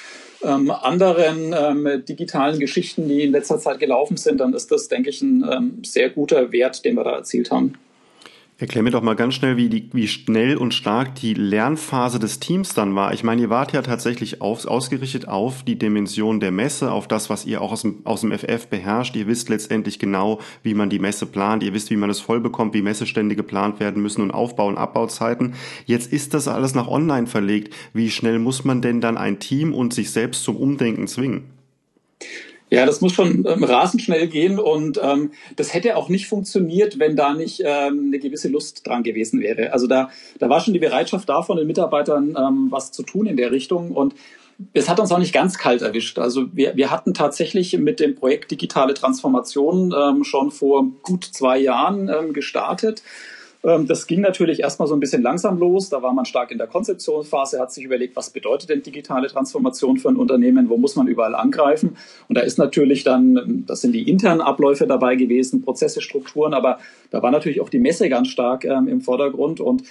ähm, 0.42 0.70
anderen 0.70 1.54
ähm, 1.56 2.04
digitalen 2.04 2.58
Geschichten, 2.58 3.08
die 3.08 3.22
in 3.22 3.32
letzter 3.32 3.58
Zeit 3.58 3.80
gelaufen 3.80 4.16
sind, 4.16 4.38
dann 4.38 4.54
ist 4.54 4.70
das, 4.70 4.88
denke 4.88 5.10
ich, 5.10 5.20
ein 5.22 5.44
ähm, 5.50 5.82
sehr 5.84 6.10
guter 6.10 6.52
Wert, 6.52 6.84
den 6.84 6.94
wir 6.94 7.04
da 7.04 7.16
erzielt 7.16 7.50
haben. 7.50 7.74
Erklär 8.60 8.82
mir 8.82 8.90
doch 8.90 9.02
mal 9.02 9.14
ganz 9.14 9.34
schnell, 9.34 9.56
wie, 9.56 9.68
die, 9.68 9.88
wie 9.92 10.08
schnell 10.08 10.56
und 10.56 10.74
stark 10.74 11.14
die 11.14 11.32
Lernphase 11.32 12.18
des 12.18 12.40
Teams 12.40 12.74
dann 12.74 12.96
war. 12.96 13.14
Ich 13.14 13.22
meine, 13.22 13.42
ihr 13.42 13.50
wart 13.50 13.72
ja 13.72 13.82
tatsächlich 13.82 14.40
auf, 14.40 14.66
ausgerichtet 14.66 15.28
auf 15.28 15.62
die 15.62 15.78
Dimension 15.78 16.40
der 16.40 16.50
Messe, 16.50 16.90
auf 16.90 17.06
das, 17.06 17.30
was 17.30 17.46
ihr 17.46 17.62
auch 17.62 17.70
aus 17.70 17.82
dem, 17.82 18.00
aus 18.02 18.22
dem 18.22 18.36
FF 18.36 18.66
beherrscht. 18.66 19.14
Ihr 19.14 19.28
wisst 19.28 19.48
letztendlich 19.48 20.00
genau, 20.00 20.40
wie 20.64 20.74
man 20.74 20.90
die 20.90 20.98
Messe 20.98 21.26
plant. 21.26 21.62
Ihr 21.62 21.72
wisst, 21.72 21.90
wie 21.90 21.96
man 21.96 22.10
es 22.10 22.18
voll 22.18 22.40
bekommt, 22.40 22.74
wie 22.74 22.82
Messestände 22.82 23.36
geplant 23.36 23.78
werden 23.78 24.02
müssen 24.02 24.22
und 24.22 24.32
Aufbau- 24.32 24.66
und 24.66 24.76
Abbauzeiten. 24.76 25.54
Jetzt 25.86 26.12
ist 26.12 26.34
das 26.34 26.48
alles 26.48 26.74
nach 26.74 26.88
online 26.88 27.28
verlegt. 27.28 27.72
Wie 27.92 28.10
schnell 28.10 28.40
muss 28.40 28.64
man 28.64 28.82
denn 28.82 29.00
dann 29.00 29.18
ein 29.18 29.38
Team 29.38 29.72
und 29.72 29.94
sich 29.94 30.10
selbst 30.10 30.42
zum 30.42 30.56
Umdenken 30.56 31.06
zwingen? 31.06 31.44
Ja, 32.70 32.84
das 32.84 33.00
muss 33.00 33.12
schon 33.12 33.46
ähm, 33.46 33.64
rasend 33.64 34.02
schnell 34.02 34.26
gehen 34.26 34.58
und 34.58 35.00
ähm, 35.02 35.32
das 35.56 35.72
hätte 35.72 35.96
auch 35.96 36.08
nicht 36.08 36.28
funktioniert, 36.28 36.98
wenn 36.98 37.16
da 37.16 37.32
nicht 37.32 37.62
ähm, 37.64 38.08
eine 38.08 38.18
gewisse 38.18 38.48
Lust 38.48 38.86
dran 38.86 39.02
gewesen 39.02 39.40
wäre. 39.40 39.72
Also 39.72 39.86
da, 39.86 40.10
da 40.38 40.48
war 40.50 40.60
schon 40.60 40.74
die 40.74 40.80
Bereitschaft 40.80 41.28
da 41.28 41.42
von 41.42 41.56
den 41.56 41.66
Mitarbeitern, 41.66 42.36
ähm, 42.38 42.66
was 42.70 42.92
zu 42.92 43.02
tun 43.02 43.26
in 43.26 43.36
der 43.36 43.52
Richtung 43.52 43.92
und 43.92 44.14
es 44.72 44.88
hat 44.88 44.98
uns 44.98 45.12
auch 45.12 45.18
nicht 45.18 45.32
ganz 45.32 45.56
kalt 45.56 45.82
erwischt. 45.82 46.18
Also 46.18 46.46
wir, 46.52 46.76
wir 46.76 46.90
hatten 46.90 47.14
tatsächlich 47.14 47.78
mit 47.78 48.00
dem 48.00 48.16
Projekt 48.16 48.50
Digitale 48.50 48.94
Transformation 48.94 49.94
ähm, 49.96 50.24
schon 50.24 50.50
vor 50.50 50.84
gut 51.02 51.24
zwei 51.24 51.58
Jahren 51.58 52.08
ähm, 52.08 52.32
gestartet 52.32 53.02
das 53.62 54.06
ging 54.06 54.20
natürlich 54.20 54.60
erstmal 54.60 54.86
so 54.86 54.94
ein 54.94 55.00
bisschen 55.00 55.22
langsam 55.22 55.58
los. 55.58 55.88
Da 55.88 56.00
war 56.00 56.12
man 56.12 56.24
stark 56.24 56.52
in 56.52 56.58
der 56.58 56.68
Konzeptionsphase, 56.68 57.58
hat 57.58 57.72
sich 57.72 57.84
überlegt, 57.84 58.14
was 58.14 58.30
bedeutet 58.30 58.70
denn 58.70 58.82
digitale 58.82 59.26
Transformation 59.26 59.96
für 59.98 60.08
ein 60.08 60.16
Unternehmen, 60.16 60.68
wo 60.68 60.76
muss 60.76 60.94
man 60.94 61.08
überall 61.08 61.34
angreifen. 61.34 61.96
Und 62.28 62.38
da 62.38 62.42
ist 62.42 62.58
natürlich 62.58 63.02
dann, 63.02 63.64
das 63.66 63.80
sind 63.80 63.92
die 63.92 64.08
internen 64.08 64.40
Abläufe 64.40 64.86
dabei 64.86 65.16
gewesen, 65.16 65.62
Prozesse, 65.62 66.00
Strukturen, 66.00 66.54
aber 66.54 66.78
da 67.10 67.20
war 67.22 67.32
natürlich 67.32 67.60
auch 67.60 67.68
die 67.68 67.80
Messe 67.80 68.08
ganz 68.08 68.28
stark 68.28 68.64
ähm, 68.64 68.86
im 68.86 69.00
Vordergrund. 69.00 69.60
Und 69.60 69.82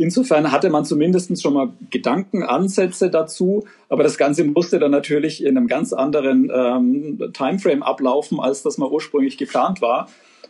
Insofern 0.00 0.52
hatte 0.52 0.70
man 0.70 0.84
zumindest 0.84 1.42
schon 1.42 1.54
mal 1.54 1.70
Gedankenansätze 1.90 3.10
dazu, 3.10 3.64
aber 3.88 4.04
das 4.04 4.16
Ganze 4.16 4.44
musste 4.44 4.78
dann 4.78 4.92
natürlich 4.92 5.44
in 5.44 5.56
einem 5.56 5.66
ganz 5.66 5.92
anderen 5.92 6.52
ähm, 6.54 7.32
Timeframe 7.32 7.82
ablaufen, 7.82 8.38
als 8.38 8.62
das 8.62 8.78
mal 8.78 8.88
ursprünglich 8.88 9.38
geplant 9.38 9.82
war. 9.82 10.08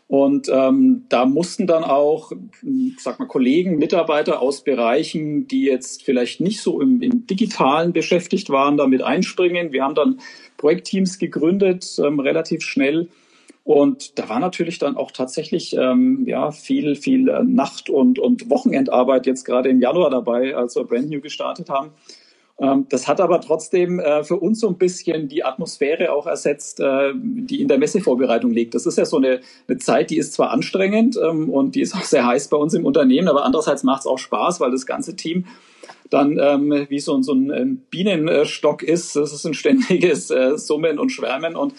Und 0.09 0.49
ähm, 0.51 1.05
da 1.11 1.27
mussten 1.27 1.67
dann 1.67 1.85
auch, 1.85 2.33
sag 2.99 3.19
mal, 3.19 3.27
Kollegen, 3.27 3.77
Mitarbeiter 3.77 4.41
aus 4.41 4.65
Bereichen, 4.65 5.47
die 5.47 5.65
jetzt 5.65 6.03
vielleicht 6.03 6.41
nicht 6.41 6.63
so 6.63 6.81
im, 6.81 7.03
im 7.03 7.27
Digitalen 7.27 7.93
beschäftigt 7.93 8.49
waren, 8.49 8.79
damit 8.79 9.03
einspringen. 9.03 9.71
Wir 9.73 9.85
haben 9.85 9.95
dann 9.95 10.21
Projektteams 10.57 11.19
gegründet, 11.19 12.01
ähm, 12.03 12.21
relativ 12.21 12.63
schnell 12.63 13.09
und 13.69 14.19
da 14.19 14.31
war 14.31 14.41
natürlich 14.41 14.79
dann 14.79 14.97
auch 14.97 15.11
tatsächlich 15.11 15.77
ähm, 15.77 16.25
ja 16.27 16.53
viel, 16.53 16.97
viel 16.97 17.29
äh, 17.29 17.43
Nacht- 17.43 17.91
und, 17.91 18.19
und 18.19 18.49
Wochenendarbeit 18.49 19.27
jetzt 19.27 19.45
gerade 19.45 19.69
im 19.69 19.79
Januar 19.79 20.09
dabei, 20.09 20.57
als 20.57 20.75
wir 20.75 20.85
Brand 20.85 21.11
New 21.11 21.21
gestartet 21.21 21.69
haben. 21.69 21.91
Ähm, 22.61 22.87
das 22.89 23.07
hat 23.07 23.21
aber 23.21 23.41
trotzdem 23.41 24.01
äh, 24.01 24.25
für 24.25 24.37
uns 24.37 24.61
so 24.61 24.69
ein 24.69 24.79
bisschen 24.79 25.29
die 25.29 25.45
Atmosphäre 25.45 26.13
auch 26.13 26.27
ersetzt, 26.27 26.81
äh, 26.81 27.13
die 27.15 27.61
in 27.61 27.69
der 27.69 27.79
Messevorbereitung 27.79 28.51
liegt. 28.51 28.75
Das 28.75 28.87
ist 28.87 28.99
ja 28.99 29.05
so 29.05 29.17
eine, 29.17 29.41
eine 29.69 29.79
Zeit, 29.79 30.11
die 30.11 30.19
ist 30.19 30.33
zwar 30.33 30.51
anstrengend 30.51 31.19
ähm, 31.23 31.49
und 31.49 31.75
die 31.75 31.81
ist 31.83 31.95
auch 31.95 32.05
sehr 32.05 32.27
heiß 32.27 32.49
bei 32.49 32.57
uns 32.57 32.75
im 32.75 32.85
Unternehmen, 32.85 33.29
aber 33.29 33.45
andererseits 33.45 33.85
macht 33.85 34.01
es 34.01 34.07
auch 34.07 34.19
Spaß, 34.19 34.61
weil 34.61 34.73
das 34.73 34.87
ganze 34.87 35.15
Team 35.15 35.47
dann 36.11 36.39
ähm, 36.41 36.87
wie 36.89 37.01
so, 37.01 37.21
so 37.23 37.33
ein 37.33 37.83
Bienenstock 37.91 38.83
ist. 38.83 39.15
Das 39.15 39.33
ist 39.33 39.45
ein 39.45 39.55
ständiges 39.55 40.31
äh, 40.31 40.57
Summen 40.57 40.99
und 40.99 41.11
Schwärmen 41.11 41.55
und 41.55 41.75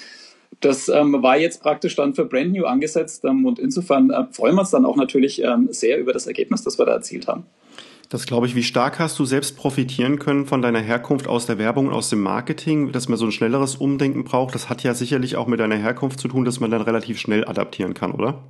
das 0.61 0.89
ähm, 0.89 1.21
war 1.21 1.37
jetzt 1.37 1.61
praktisch 1.61 1.95
dann 1.95 2.13
für 2.13 2.25
Brand 2.25 2.51
New 2.51 2.65
angesetzt 2.65 3.23
ähm, 3.25 3.45
und 3.45 3.59
insofern 3.59 4.11
äh, 4.11 4.25
freuen 4.31 4.55
wir 4.55 4.61
uns 4.61 4.71
dann 4.71 4.85
auch 4.85 4.95
natürlich 4.95 5.41
ähm, 5.43 5.69
sehr 5.71 5.99
über 5.99 6.13
das 6.13 6.27
Ergebnis, 6.27 6.63
das 6.63 6.77
wir 6.77 6.85
da 6.85 6.93
erzielt 6.93 7.27
haben. 7.27 7.45
Das 8.09 8.25
glaube 8.25 8.47
ich. 8.47 8.55
Wie 8.55 8.63
stark 8.63 8.97
hast 8.97 9.19
du 9.19 9.25
selbst 9.25 9.55
profitieren 9.55 10.17
können 10.17 10.47
von 10.47 10.63
deiner 10.63 10.79
Herkunft 10.79 11.27
aus 11.27 11.45
der 11.45 11.59
Werbung 11.59 11.87
und 11.87 11.93
aus 11.93 12.09
dem 12.09 12.21
Marketing, 12.21 12.91
dass 12.91 13.07
man 13.07 13.19
so 13.19 13.25
ein 13.25 13.31
schnelleres 13.31 13.75
Umdenken 13.75 14.23
braucht? 14.23 14.55
Das 14.55 14.67
hat 14.67 14.81
ja 14.81 14.95
sicherlich 14.95 15.35
auch 15.35 15.45
mit 15.45 15.59
deiner 15.59 15.77
Herkunft 15.77 16.19
zu 16.19 16.27
tun, 16.27 16.43
dass 16.43 16.59
man 16.59 16.71
dann 16.71 16.81
relativ 16.81 17.19
schnell 17.19 17.45
adaptieren 17.45 17.93
kann, 17.93 18.11
oder? 18.11 18.41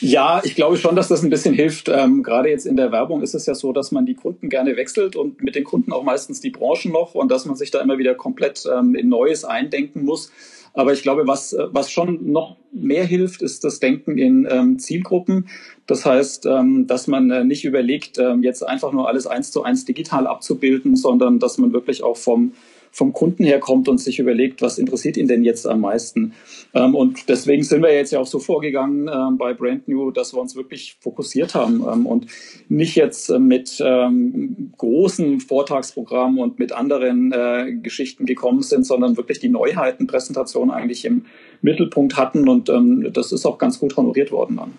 Ja, 0.00 0.42
ich 0.44 0.54
glaube 0.54 0.76
schon, 0.76 0.94
dass 0.94 1.08
das 1.08 1.22
ein 1.22 1.30
bisschen 1.30 1.54
hilft. 1.54 1.88
Ähm, 1.88 2.22
gerade 2.22 2.50
jetzt 2.50 2.66
in 2.66 2.76
der 2.76 2.92
Werbung 2.92 3.22
ist 3.22 3.34
es 3.34 3.46
ja 3.46 3.54
so, 3.54 3.72
dass 3.72 3.92
man 3.92 4.04
die 4.04 4.14
Kunden 4.14 4.50
gerne 4.50 4.76
wechselt 4.76 5.16
und 5.16 5.42
mit 5.42 5.54
den 5.54 5.64
Kunden 5.64 5.92
auch 5.92 6.02
meistens 6.02 6.42
die 6.42 6.50
Branchen 6.50 6.92
noch 6.92 7.14
und 7.14 7.30
dass 7.30 7.46
man 7.46 7.56
sich 7.56 7.70
da 7.70 7.80
immer 7.80 7.96
wieder 7.96 8.14
komplett 8.14 8.64
ähm, 8.70 8.94
in 8.94 9.08
Neues 9.08 9.46
eindenken 9.46 10.04
muss. 10.04 10.30
Aber 10.74 10.92
ich 10.92 11.02
glaube, 11.02 11.26
was, 11.26 11.56
was 11.70 11.90
schon 11.90 12.32
noch 12.32 12.56
mehr 12.72 13.04
hilft, 13.04 13.42
ist 13.42 13.62
das 13.62 13.78
Denken 13.78 14.18
in 14.18 14.46
ähm, 14.50 14.78
Zielgruppen. 14.78 15.48
Das 15.86 16.04
heißt, 16.04 16.46
ähm, 16.46 16.86
dass 16.88 17.06
man 17.06 17.30
äh, 17.30 17.44
nicht 17.44 17.64
überlegt, 17.64 18.18
ähm, 18.18 18.42
jetzt 18.42 18.66
einfach 18.66 18.92
nur 18.92 19.08
alles 19.08 19.28
eins 19.28 19.52
zu 19.52 19.62
eins 19.62 19.84
digital 19.84 20.26
abzubilden, 20.26 20.96
sondern 20.96 21.38
dass 21.38 21.58
man 21.58 21.72
wirklich 21.72 22.02
auch 22.02 22.16
vom 22.16 22.52
vom 22.94 23.12
Kunden 23.12 23.42
her 23.42 23.58
kommt 23.58 23.88
und 23.88 23.98
sich 23.98 24.20
überlegt, 24.20 24.62
was 24.62 24.78
interessiert 24.78 25.16
ihn 25.16 25.26
denn 25.26 25.42
jetzt 25.42 25.66
am 25.66 25.80
meisten. 25.80 26.32
Ähm, 26.74 26.94
und 26.94 27.28
deswegen 27.28 27.64
sind 27.64 27.82
wir 27.82 27.92
jetzt 27.92 28.12
ja 28.12 28.20
auch 28.20 28.26
so 28.26 28.38
vorgegangen 28.38 29.10
ähm, 29.12 29.36
bei 29.36 29.52
Brand 29.52 29.88
New, 29.88 30.12
dass 30.12 30.32
wir 30.32 30.40
uns 30.40 30.54
wirklich 30.54 30.96
fokussiert 31.00 31.56
haben 31.56 31.84
ähm, 31.92 32.06
und 32.06 32.26
nicht 32.68 32.94
jetzt 32.94 33.30
äh, 33.30 33.40
mit 33.40 33.82
ähm, 33.84 34.72
großen 34.78 35.40
Vortragsprogrammen 35.40 36.38
und 36.38 36.60
mit 36.60 36.70
anderen 36.70 37.32
äh, 37.32 37.72
Geschichten 37.82 38.26
gekommen 38.26 38.62
sind, 38.62 38.86
sondern 38.86 39.16
wirklich 39.16 39.40
die 39.40 39.48
Neuheitenpräsentation 39.48 40.70
eigentlich 40.70 41.04
im 41.04 41.26
Mittelpunkt 41.64 42.16
hatten 42.16 42.48
und 42.48 42.68
ähm, 42.68 43.10
das 43.12 43.32
ist 43.32 43.46
auch 43.46 43.58
ganz 43.58 43.80
gut 43.80 43.96
honoriert 43.96 44.30
worden 44.30 44.56
dann. 44.56 44.72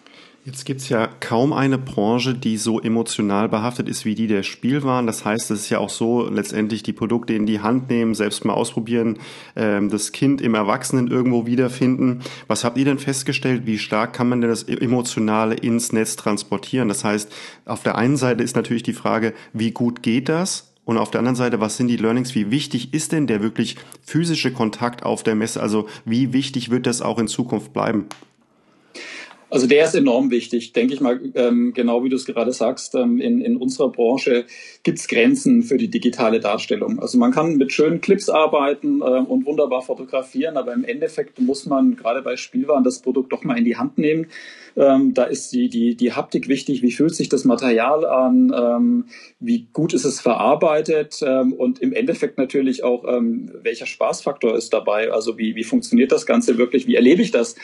Jetzt 0.46 0.64
gibt's 0.66 0.90
ja 0.90 1.10
kaum 1.22 1.54
eine 1.54 1.80
Branche, 1.80 2.36
die 2.36 2.58
so 2.58 2.80
emotional 2.80 3.50
behaftet 3.50 3.90
ist 3.90 4.06
wie 4.06 4.14
die 4.14 4.28
der 4.28 4.44
Spielwaren. 4.44 5.08
Das 5.08 5.26
heißt, 5.26 5.50
es 5.50 5.62
ist 5.62 5.70
ja 5.72 5.80
auch 5.80 5.90
so, 5.90 6.30
letztendlich 6.30 6.84
die 6.84 6.94
Produkte 6.94 7.34
in 7.34 7.48
die 7.48 7.62
Hand 7.62 7.90
nehmen, 7.90 8.14
selbst 8.14 8.46
mal 8.46 8.54
ausprobieren, 8.54 9.18
ähm, 9.56 9.90
das 9.90 10.12
Kind 10.12 10.42
im 10.42 10.54
Erwachsenen 10.54 11.08
irgendwo 11.08 11.48
wiederfinden. 11.48 12.20
Was 12.46 12.64
habt 12.64 12.78
ihr 12.78 12.86
denn 12.86 13.00
festgestellt? 13.00 13.66
Wie 13.66 13.80
stark 13.80 14.14
kann 14.14 14.30
man 14.30 14.40
denn 14.40 14.52
das 14.52 14.62
Emotionale 14.62 15.56
ins 15.56 15.92
Netz 15.92 16.16
transportieren? 16.16 16.90
Das 16.90 17.04
heißt, 17.04 17.34
auf 17.66 17.82
der 17.82 17.98
einen 17.98 18.16
Seite 18.16 18.44
ist 18.44 18.56
natürlich 18.56 18.84
die 18.84 18.94
Frage, 18.94 19.34
wie 19.52 19.72
gut 19.72 20.04
geht 20.04 20.30
das? 20.30 20.75
Und 20.86 21.00
auf 21.00 21.12
der 21.12 21.20
anderen 21.20 21.36
Seite, 21.36 21.60
was 21.60 21.78
sind 21.78 21.88
die 21.88 21.98
Learnings? 21.98 22.36
Wie 22.36 22.52
wichtig 22.52 22.94
ist 22.94 23.12
denn 23.12 23.28
der 23.28 23.42
wirklich 23.42 23.76
physische 24.02 24.54
Kontakt 24.54 25.04
auf 25.04 25.24
der 25.24 25.36
Messe? 25.36 25.62
Also 25.62 25.90
wie 26.06 26.32
wichtig 26.32 26.70
wird 26.70 26.86
das 26.86 27.02
auch 27.02 27.18
in 27.18 27.28
Zukunft 27.28 27.74
bleiben? 27.74 28.06
Also 29.50 29.68
der 29.68 29.86
ist 29.86 29.94
enorm 29.94 30.32
wichtig, 30.32 30.74
denke 30.74 30.94
ich 30.94 31.02
mal, 31.02 31.20
ähm, 31.36 31.74
genau 31.74 32.04
wie 32.04 32.10
du 32.10 32.16
es 32.16 32.26
gerade 32.26 32.52
sagst. 32.52 32.96
Ähm, 32.96 33.20
in, 33.20 33.42
in 33.42 33.58
unserer 33.58 33.90
Branche 33.90 34.46
gibt 34.84 34.98
es 34.98 35.08
Grenzen 35.08 35.62
für 35.62 35.78
die 35.78 35.90
digitale 35.90 36.40
Darstellung. 36.40 37.00
Also 37.00 37.18
man 37.18 37.32
kann 37.32 37.58
mit 37.58 37.72
schönen 37.72 38.02
Clips 38.02 38.30
arbeiten 38.30 39.02
äh, 39.02 39.04
und 39.04 39.46
wunderbar 39.46 39.84
fotografieren, 39.84 40.58
aber 40.58 40.74
im 40.74 40.84
Endeffekt 40.84 41.40
muss 41.40 41.68
man 41.68 41.96
gerade 41.96 42.22
bei 42.24 42.38
Spielwaren 42.38 42.84
das 42.84 43.00
Produkt 43.00 43.32
doch 43.34 43.44
mal 43.44 43.58
in 43.58 43.66
die 43.66 43.78
Hand 43.78 43.98
nehmen. 43.98 44.28
Ähm, 44.78 45.14
da 45.14 45.24
ist 45.24 45.54
die, 45.54 45.70
die, 45.70 45.96
die 45.96 46.12
Haptik 46.12 46.50
wichtig, 46.50 46.82
wie 46.82 46.92
fühlt 46.92 47.16
sich 47.16 47.30
das 47.30 47.46
Material 47.46 48.06
an, 48.06 48.52
ähm, 48.54 49.06
wie 49.40 49.68
gut 49.72 49.94
ist 49.94 50.06
es 50.06 50.20
verarbeitet 50.20 51.22
ähm, 51.26 51.54
und 51.54 51.80
im 51.80 51.94
Endeffekt 51.94 52.38
natürlich 52.38 52.84
auch, 52.84 53.06
ähm, 53.08 53.52
welcher 53.62 53.86
Spaßfaktor 53.86 54.58
ist 54.58 54.74
dabei, 54.74 55.12
also 55.12 55.38
wie, 55.38 55.56
wie 55.56 55.64
funktioniert 55.64 56.12
das 56.12 56.26
Ganze 56.26 56.58
wirklich, 56.58 56.88
wie 56.88 56.96
erlebe 56.96 57.22
ich 57.22 57.32
das? 57.32 57.56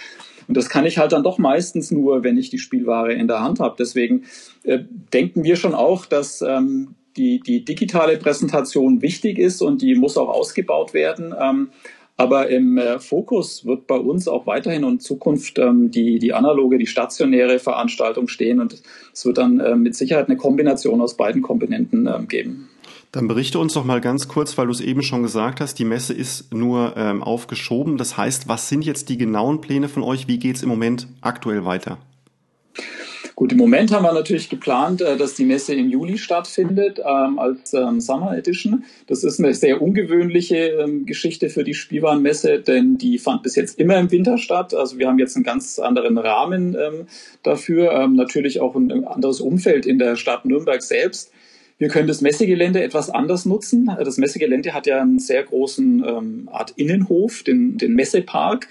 Und 0.48 0.58
das 0.58 0.70
kann 0.70 0.86
ich 0.86 0.98
halt 0.98 1.12
dann 1.12 1.24
doch 1.24 1.38
meistens 1.38 1.92
nur, 1.92 2.24
wenn 2.24 2.38
ich 2.38 2.50
die 2.50 2.60
Spielware 2.60 3.14
in 3.14 3.28
der 3.28 3.42
Hand 3.42 3.60
habe. 3.60 3.76
Deswegen 3.78 4.24
äh, 4.64 4.80
denken 5.14 5.44
wir 5.44 5.56
schon 5.56 5.74
auch, 5.74 6.06
dass 6.06 6.42
ähm, 6.42 6.96
die, 7.18 7.40
die 7.40 7.66
digitale 7.66 8.18
Präsentation 8.18 9.02
wichtig 9.02 9.38
ist 9.38 9.62
und 9.62 9.82
die 9.82 9.96
muss 9.96 10.18
auch 10.18 10.30
ausgebaut 10.30 10.94
werden. 10.94 11.34
Ähm, 11.40 11.70
aber 12.18 12.50
im 12.50 12.78
äh, 12.78 13.00
Fokus 13.00 13.66
wird 13.66 13.88
bei 13.88 13.96
uns 13.96 14.28
auch 14.28 14.46
weiterhin 14.46 14.84
und 14.84 14.94
in 14.94 15.00
Zukunft 15.00 15.58
ähm, 15.58 15.90
die, 15.90 16.20
die 16.20 16.34
analoge, 16.34 16.78
die 16.78 16.86
stationäre 16.86 17.58
Veranstaltung 17.58 18.28
stehen. 18.28 18.60
Und 18.60 18.84
es 19.12 19.26
wird 19.26 19.40
dann 19.40 19.60
äh, 19.60 19.76
mit 19.76 19.96
Sicherheit 19.96 20.28
eine 20.28 20.38
Kombination 20.38 21.02
aus 21.02 21.18
beiden 21.18 21.42
Komponenten 21.42 22.06
äh, 22.06 22.20
geben. 22.28 22.70
Dann 23.12 23.28
berichte 23.28 23.60
uns 23.60 23.74
doch 23.74 23.84
mal 23.84 24.00
ganz 24.00 24.30
kurz, 24.30 24.58
weil 24.58 24.68
du 24.68 24.72
es 24.72 24.80
eben 24.80 25.02
schon 25.02 25.22
gesagt 25.22 25.60
hast, 25.60 25.76
die 25.80 25.86
Messe 25.86 26.14
ist 26.14 26.54
nur 26.54 26.94
ähm, 26.96 27.22
aufgeschoben. 27.22 27.98
Das 27.98 28.16
heißt, 28.16 28.48
was 28.48 28.70
sind 28.70 28.86
jetzt 28.86 29.10
die 29.10 29.18
genauen 29.18 29.60
Pläne 29.60 29.90
von 29.90 30.04
euch? 30.04 30.30
Wie 30.30 30.40
geht 30.40 30.56
es 30.56 30.64
im 30.64 30.70
Moment 30.70 31.08
aktuell 31.20 31.66
weiter? 31.66 31.98
Gut, 33.36 33.52
im 33.52 33.58
Moment 33.58 33.92
haben 33.92 34.04
wir 34.04 34.14
natürlich 34.14 34.50
geplant, 34.50 35.02
äh, 35.02 35.18
dass 35.18 35.34
die 35.34 35.44
Messe 35.44 35.74
im 35.74 35.90
Juli 35.90 36.18
stattfindet 36.20 37.00
ähm, 37.00 37.38
als 37.38 37.74
ähm, 37.74 38.00
Summer 38.00 38.38
Edition. 38.38 38.86
Das 39.08 39.26
ist 39.26 39.40
eine 39.40 39.54
sehr 39.56 39.82
ungewöhnliche 39.82 40.56
ähm, 40.56 41.06
Geschichte 41.06 41.50
für 41.50 41.66
die 41.66 41.74
Spielwarenmesse, 41.74 42.60
denn 42.60 42.98
die 42.98 43.18
fand 43.18 43.44
bis 43.44 43.58
jetzt 43.58 43.78
immer 43.78 43.98
im 43.98 44.10
Winter 44.10 44.38
statt. 44.38 44.74
Also 44.74 45.00
wir 45.00 45.10
haben 45.10 45.20
jetzt 45.20 45.36
einen 45.36 45.44
ganz 45.44 45.80
anderen 45.80 46.18
Rahmen 46.18 46.78
dafür, 47.44 48.08
natürlich 48.08 48.62
auch 48.62 48.76
ein 48.76 49.06
anderes 49.06 49.42
Umfeld 49.42 49.86
in 49.86 49.98
der 49.98 50.16
Stadt 50.16 50.46
Nürnberg 50.46 50.82
selbst. 50.82 51.32
Wir 51.82 51.88
können 51.88 52.08
das 52.08 52.22
Messegelände 52.22 52.84
etwas 52.84 53.10
anders 53.10 53.48
nutzen. 53.48 53.90
Das 53.98 54.20
Messegelände 54.20 54.72
hat 54.72 54.86
ja 54.86 55.02
einen 55.02 55.18
sehr 55.18 55.42
großen 55.42 56.06
ähm, 56.08 56.50
Art 56.52 56.74
Innenhof, 56.76 57.42
den, 57.42 57.80
den 57.80 57.96
Messepark. 57.96 58.68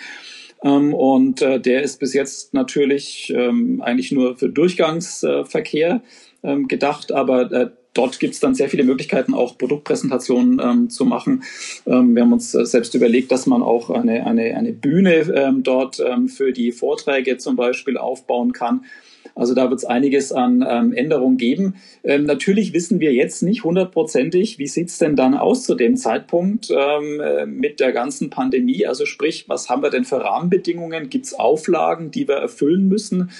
Ähm, 0.62 0.94
und 0.94 1.42
äh, 1.42 1.58
der 1.58 1.82
ist 1.82 1.98
bis 1.98 2.14
jetzt 2.14 2.54
natürlich 2.54 3.32
ähm, 3.34 3.82
eigentlich 3.82 4.12
nur 4.12 4.36
für 4.36 4.48
Durchgangsverkehr 4.48 6.02
ähm, 6.44 6.68
gedacht, 6.68 7.10
aber 7.10 7.50
äh, 7.50 7.70
dort 7.94 8.20
gibt 8.20 8.34
es 8.34 8.40
dann 8.40 8.54
sehr 8.54 8.68
viele 8.68 8.84
Möglichkeiten, 8.84 9.34
auch 9.34 9.58
Produktpräsentationen 9.58 10.60
ähm, 10.62 10.88
zu 10.88 11.04
machen. 11.04 11.42
Ähm, 11.86 12.14
wir 12.14 12.22
haben 12.22 12.32
uns 12.32 12.54
äh, 12.54 12.64
selbst 12.64 12.94
überlegt, 12.94 13.32
dass 13.32 13.44
man 13.44 13.60
auch 13.60 13.90
eine, 13.90 14.24
eine, 14.24 14.56
eine 14.56 14.72
Bühne 14.72 15.14
ähm, 15.34 15.64
dort 15.64 15.98
ähm, 15.98 16.28
für 16.28 16.52
die 16.52 16.70
Vorträge 16.70 17.38
zum 17.38 17.56
Beispiel 17.56 17.98
aufbauen 17.98 18.52
kann. 18.52 18.84
Also 19.34 19.54
da 19.54 19.70
wird 19.70 19.80
es 19.80 19.84
einiges 19.84 20.32
an 20.32 20.64
ähm, 20.68 20.92
Änderungen 20.92 21.36
geben. 21.36 21.76
Ähm, 22.04 22.24
natürlich 22.24 22.72
wissen 22.72 23.00
wir 23.00 23.12
jetzt 23.12 23.42
nicht 23.42 23.64
hundertprozentig, 23.64 24.58
wie 24.58 24.66
sieht's 24.66 24.98
denn 24.98 25.16
dann 25.16 25.34
aus 25.34 25.64
zu 25.64 25.74
dem 25.74 25.96
Zeitpunkt 25.96 26.70
ähm, 26.70 27.20
äh, 27.20 27.46
mit 27.46 27.80
der 27.80 27.92
ganzen 27.92 28.30
Pandemie. 28.30 28.86
Also 28.86 29.06
sprich, 29.06 29.48
was 29.48 29.68
haben 29.68 29.82
wir 29.82 29.90
denn 29.90 30.04
für 30.04 30.22
Rahmenbedingungen? 30.22 31.10
Gibt's 31.10 31.34
Auflagen, 31.34 32.10
die 32.10 32.28
wir 32.28 32.36
erfüllen 32.36 32.88
müssen? 32.88 33.30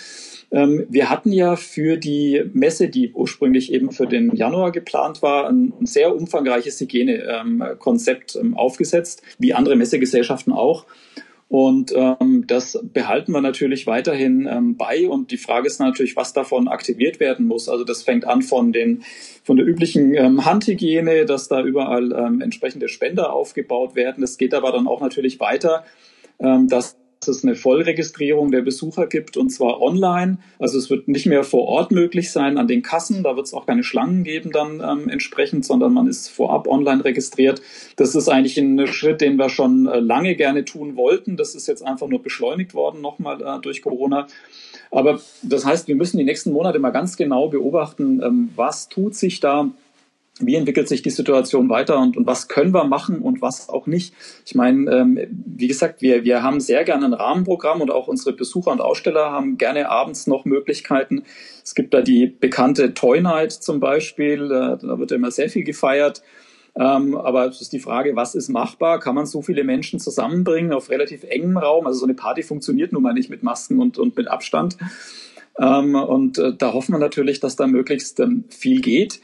Ähm, 0.50 0.87
wir 0.88 1.11
hatten 1.11 1.32
ja 1.32 1.56
für 1.56 1.97
die 1.97 2.42
Messe, 2.52 2.88
die 2.88 3.12
ursprünglich 3.12 3.73
eben 3.73 3.92
für 3.92 4.06
den 4.06 4.35
Januar 4.35 4.73
geplant 4.73 5.23
war, 5.23 5.49
ein, 5.49 5.73
sehr 5.82 6.14
umfangreiches 6.14 6.80
Hygienekonzept 6.80 8.37
ähm, 8.37 8.56
aufgesetzt, 8.56 9.23
wie 9.38 9.54
andere 9.54 9.76
Messegesellschaften 9.76 10.52
auch. 10.52 10.87
Und 11.50 11.92
ähm, 11.97 12.45
das 12.47 12.78
behalten 12.80 13.33
wir 13.33 13.40
natürlich 13.40 13.88
weiterhin 13.88 14.47
ähm, 14.49 14.76
bei. 14.76 15.09
Und 15.09 15.33
die 15.33 15.37
Frage 15.37 15.66
ist 15.66 15.80
natürlich, 15.80 16.14
was 16.14 16.33
davon 16.33 16.69
aktiviert 16.69 17.19
werden 17.19 17.49
muss. 17.49 17.69
Also 17.69 17.83
das 17.83 18.04
fängt 18.04 18.25
an 18.25 18.42
von 18.42 18.73
den 18.73 19.02
von 19.42 19.57
der 19.57 19.66
üblichen 19.66 20.14
ähm, 20.14 20.45
Handhygiene, 20.45 21.26
dass 21.26 21.49
da 21.49 21.61
überall 21.61 22.12
ähm, 22.12 22.40
entsprechende 22.40 22.87
Spender 22.87 23.33
aufgebaut 23.33 23.97
werden. 23.97 24.23
Es 24.23 24.38
geht 24.38 24.54
aber 24.54 24.71
dann 24.71 24.87
auch 24.87 25.00
natürlich 25.00 25.40
weiter, 25.40 25.83
ähm, 26.38 26.69
dass 26.69 27.00
es 27.29 27.45
eine 27.45 27.55
Vollregistrierung 27.55 28.50
der 28.50 28.62
Besucher 28.62 29.07
gibt 29.07 29.37
und 29.37 29.50
zwar 29.50 29.83
online. 29.83 30.39
Also 30.59 30.79
es 30.79 30.89
wird 30.89 31.07
nicht 31.07 31.27
mehr 31.27 31.45
vor 31.45 31.67
Ort 31.67 31.91
möglich 31.91 32.31
sein 32.31 32.57
an 32.57 32.67
den 32.67 32.83
Kassen. 32.83 33.23
Da 33.23 33.37
wird 33.37 33.47
es 33.47 33.53
auch 33.53 33.67
keine 33.67 33.85
Schlangen 33.85 34.25
geben 34.25 34.53
dann 34.53 34.81
ähm, 34.81 35.09
entsprechend, 35.11 35.67
sondern 35.67 35.93
man 35.93 36.07
ist 36.07 36.29
vorab 36.29 36.67
online 36.67 37.05
registriert. 37.05 37.61
Das 37.97 38.15
ist 38.15 38.29
eigentlich 38.29 38.57
ein 38.57 38.87
Schritt, 38.87 39.21
den 39.21 39.37
wir 39.37 39.50
schon 39.50 39.87
äh, 39.87 40.00
lange 40.00 40.35
gerne 40.35 40.65
tun 40.65 40.97
wollten. 40.97 41.37
Das 41.37 41.55
ist 41.55 41.69
jetzt 41.69 41.85
einfach 41.85 42.09
nur 42.09 42.23
beschleunigt 42.23 42.73
worden 42.73 43.03
nochmal 43.03 43.43
äh, 43.43 43.61
durch 43.61 43.83
Corona. 43.83 44.27
Aber 44.91 45.21
das 45.43 45.65
heißt, 45.67 45.89
wir 45.89 45.97
müssen 45.97 46.19
die 46.19 46.25
nächsten 46.25 46.53
Monate 46.53 46.79
mal 46.79 46.91
ganz 46.91 47.17
genau 47.17 47.49
beobachten, 47.49 48.23
ähm, 48.23 48.50
was 48.57 48.89
tut 48.89 49.15
sich 49.15 49.41
da 49.41 49.71
wie 50.40 50.54
entwickelt 50.54 50.88
sich 50.88 51.02
die 51.02 51.11
Situation 51.11 51.68
weiter 51.68 51.99
und, 51.99 52.16
und 52.16 52.26
was 52.26 52.49
können 52.49 52.73
wir 52.73 52.85
machen 52.85 53.20
und 53.20 53.42
was 53.42 53.68
auch 53.68 53.87
nicht. 53.87 54.14
Ich 54.47 54.54
meine, 54.54 54.90
ähm, 54.90 55.18
wie 55.30 55.68
gesagt, 55.68 56.02
wir, 56.02 56.25
wir 56.25 56.42
haben 56.42 56.61
sehr 56.61 56.85
gerne 56.85 57.06
ein 57.06 57.12
Rahmenprogramm 57.12 57.80
und 57.80 57.90
auch 57.90 58.09
unsere 58.09 58.35
Besucher 58.35 58.70
und 58.70 58.80
Aussteller 58.80 59.30
haben 59.30 59.59
gerne 59.59 59.88
abends 59.88 60.26
noch 60.26 60.44
Möglichkeiten. 60.44 61.25
Es 61.64 61.75
gibt 61.75 61.94
da 61.94 62.02
die 62.02 62.26
bekannte 62.26 62.94
Toy 62.94 63.20
Night 63.20 63.52
zum 63.52 63.80
Beispiel, 63.80 64.44
äh, 64.44 64.87
da 64.87 64.99
wird 64.99 65.12
immer 65.12 65.30
sehr 65.30 65.49
viel 65.49 65.64
gefeiert. 65.64 66.23
Ähm, 66.76 67.16
aber 67.16 67.47
es 67.47 67.61
ist 67.61 67.73
die 67.73 67.80
Frage, 67.80 68.14
was 68.14 68.35
ist 68.35 68.49
machbar? 68.49 69.00
Kann 69.00 69.14
man 69.14 69.26
so 69.26 69.42
viele 69.42 69.64
Menschen 69.64 69.99
zusammenbringen 69.99 70.73
auf 70.73 70.88
relativ 70.88 71.25
engem 71.25 71.59
Raum? 71.59 71.87
Also 71.87 72.00
so 72.00 72.06
eine 72.06 72.14
Party 72.14 72.42
funktioniert 72.42 72.92
nun 72.92 73.02
mal 73.02 73.12
nicht 73.12 73.28
mit 73.28 73.42
Masken 73.42 73.80
und, 73.80 73.99
und 73.99 74.16
mit 74.16 74.28
Abstand. 74.28 74.76
Ähm, 75.59 75.94
und 75.94 76.38
äh, 76.38 76.54
da 76.56 76.73
hoffen 76.73 76.94
wir 76.94 76.99
natürlich, 76.99 77.40
dass 77.40 77.56
da 77.56 77.66
möglichst 77.66 78.20
ähm, 78.20 78.44
viel 78.49 78.80
geht. 78.80 79.20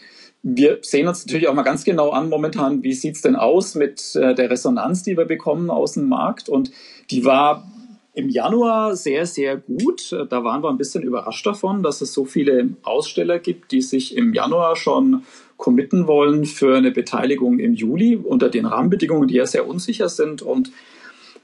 Wir 0.48 0.78
sehen 0.82 1.08
uns 1.08 1.26
natürlich 1.26 1.48
auch 1.48 1.54
mal 1.54 1.64
ganz 1.64 1.82
genau 1.82 2.10
an 2.10 2.28
momentan, 2.28 2.84
wie 2.84 2.92
sieht's 2.92 3.20
denn 3.20 3.34
aus 3.34 3.74
mit 3.74 4.14
äh, 4.14 4.32
der 4.32 4.48
Resonanz, 4.48 5.02
die 5.02 5.16
wir 5.16 5.24
bekommen 5.24 5.70
aus 5.70 5.94
dem 5.94 6.08
Markt. 6.08 6.48
Und 6.48 6.70
die 7.10 7.24
war 7.24 7.68
im 8.14 8.28
Januar 8.28 8.94
sehr, 8.94 9.26
sehr 9.26 9.56
gut. 9.56 10.12
Da 10.12 10.44
waren 10.44 10.62
wir 10.62 10.70
ein 10.70 10.78
bisschen 10.78 11.02
überrascht 11.02 11.44
davon, 11.44 11.82
dass 11.82 12.00
es 12.00 12.12
so 12.12 12.24
viele 12.24 12.68
Aussteller 12.84 13.40
gibt, 13.40 13.72
die 13.72 13.82
sich 13.82 14.16
im 14.16 14.34
Januar 14.34 14.76
schon 14.76 15.24
committen 15.56 16.06
wollen 16.06 16.44
für 16.44 16.76
eine 16.76 16.92
Beteiligung 16.92 17.58
im 17.58 17.74
Juli 17.74 18.14
unter 18.14 18.48
den 18.48 18.66
Rahmenbedingungen, 18.66 19.26
die 19.26 19.34
ja 19.34 19.46
sehr 19.46 19.66
unsicher 19.66 20.08
sind. 20.08 20.42
Und 20.42 20.70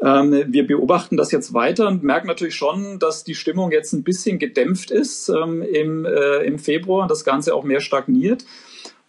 ähm, 0.00 0.44
wir 0.46 0.64
beobachten 0.64 1.16
das 1.16 1.32
jetzt 1.32 1.52
weiter 1.54 1.88
und 1.88 2.04
merken 2.04 2.28
natürlich 2.28 2.54
schon, 2.54 3.00
dass 3.00 3.24
die 3.24 3.34
Stimmung 3.34 3.72
jetzt 3.72 3.92
ein 3.94 4.04
bisschen 4.04 4.38
gedämpft 4.38 4.92
ist 4.92 5.28
ähm, 5.28 5.60
im, 5.60 6.04
äh, 6.04 6.44
im 6.44 6.60
Februar, 6.60 7.08
das 7.08 7.24
Ganze 7.24 7.52
auch 7.52 7.64
mehr 7.64 7.80
stagniert 7.80 8.44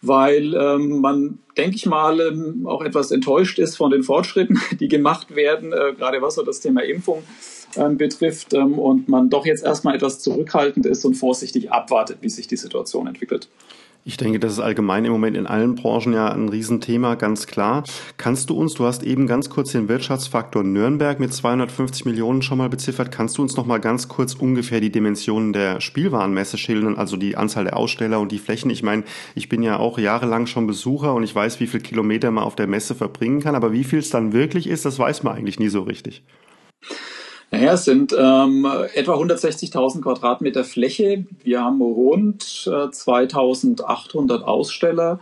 weil 0.06 0.54
ähm, 0.54 1.00
man, 1.00 1.38
denke 1.56 1.76
ich 1.76 1.86
mal, 1.86 2.20
ähm, 2.20 2.66
auch 2.66 2.82
etwas 2.82 3.10
enttäuscht 3.10 3.58
ist 3.58 3.76
von 3.76 3.90
den 3.90 4.02
Fortschritten, 4.02 4.60
die 4.80 4.88
gemacht 4.88 5.34
werden, 5.34 5.72
äh, 5.72 5.94
gerade 5.96 6.22
was 6.22 6.36
so 6.36 6.42
das 6.42 6.60
Thema 6.60 6.82
Impfung 6.82 7.22
ähm, 7.76 7.96
betrifft 7.96 8.54
ähm, 8.54 8.78
und 8.78 9.08
man 9.08 9.30
doch 9.30 9.46
jetzt 9.46 9.64
erstmal 9.64 9.94
etwas 9.94 10.20
zurückhaltend 10.20 10.86
ist 10.86 11.04
und 11.04 11.14
vorsichtig 11.14 11.72
abwartet, 11.72 12.18
wie 12.20 12.28
sich 12.28 12.46
die 12.46 12.56
Situation 12.56 13.06
entwickelt. 13.06 13.48
Ich 14.06 14.18
denke, 14.18 14.38
das 14.38 14.52
ist 14.52 14.60
allgemein 14.60 15.06
im 15.06 15.12
Moment 15.12 15.34
in 15.34 15.46
allen 15.46 15.76
Branchen 15.76 16.12
ja 16.12 16.30
ein 16.30 16.50
Riesenthema, 16.50 17.14
ganz 17.14 17.46
klar. 17.46 17.84
Kannst 18.18 18.50
du 18.50 18.54
uns, 18.54 18.74
du 18.74 18.84
hast 18.84 19.02
eben 19.02 19.26
ganz 19.26 19.48
kurz 19.48 19.72
den 19.72 19.88
Wirtschaftsfaktor 19.88 20.62
Nürnberg 20.62 21.18
mit 21.20 21.32
250 21.32 22.04
Millionen 22.04 22.42
schon 22.42 22.58
mal 22.58 22.68
beziffert, 22.68 23.10
kannst 23.10 23.38
du 23.38 23.42
uns 23.42 23.56
noch 23.56 23.64
mal 23.64 23.78
ganz 23.78 24.08
kurz 24.08 24.34
ungefähr 24.34 24.82
die 24.82 24.92
Dimensionen 24.92 25.54
der 25.54 25.80
Spielwarenmesse 25.80 26.58
schildern, 26.58 26.96
also 26.98 27.16
die 27.16 27.38
Anzahl 27.38 27.64
der 27.64 27.78
Aussteller 27.78 28.20
und 28.20 28.30
die 28.30 28.38
Flächen? 28.38 28.68
Ich 28.68 28.82
meine, 28.82 29.04
ich 29.34 29.48
bin 29.48 29.62
ja 29.62 29.78
auch 29.78 29.98
jahrelang 29.98 30.44
schon 30.46 30.66
Besucher 30.66 31.14
und 31.14 31.22
ich 31.22 31.34
weiß, 31.34 31.58
wie 31.60 31.66
viel 31.66 31.80
Kilometer 31.80 32.30
man 32.30 32.44
auf 32.44 32.56
der 32.56 32.66
Messe 32.66 32.94
verbringen 32.94 33.40
kann, 33.40 33.54
aber 33.54 33.72
wie 33.72 33.84
viel 33.84 34.00
es 34.00 34.10
dann 34.10 34.34
wirklich 34.34 34.66
ist, 34.66 34.84
das 34.84 34.98
weiß 34.98 35.22
man 35.22 35.34
eigentlich 35.34 35.58
nie 35.58 35.70
so 35.70 35.80
richtig. 35.80 36.22
Naja, 37.54 37.74
es 37.74 37.84
sind 37.84 38.12
ähm, 38.12 38.66
etwa 38.94 39.14
160.000 39.14 40.02
Quadratmeter 40.02 40.64
Fläche. 40.64 41.24
Wir 41.44 41.60
haben 41.62 41.80
rund 41.80 42.64
äh, 42.66 42.88
2.800 42.88 44.42
Aussteller 44.42 45.20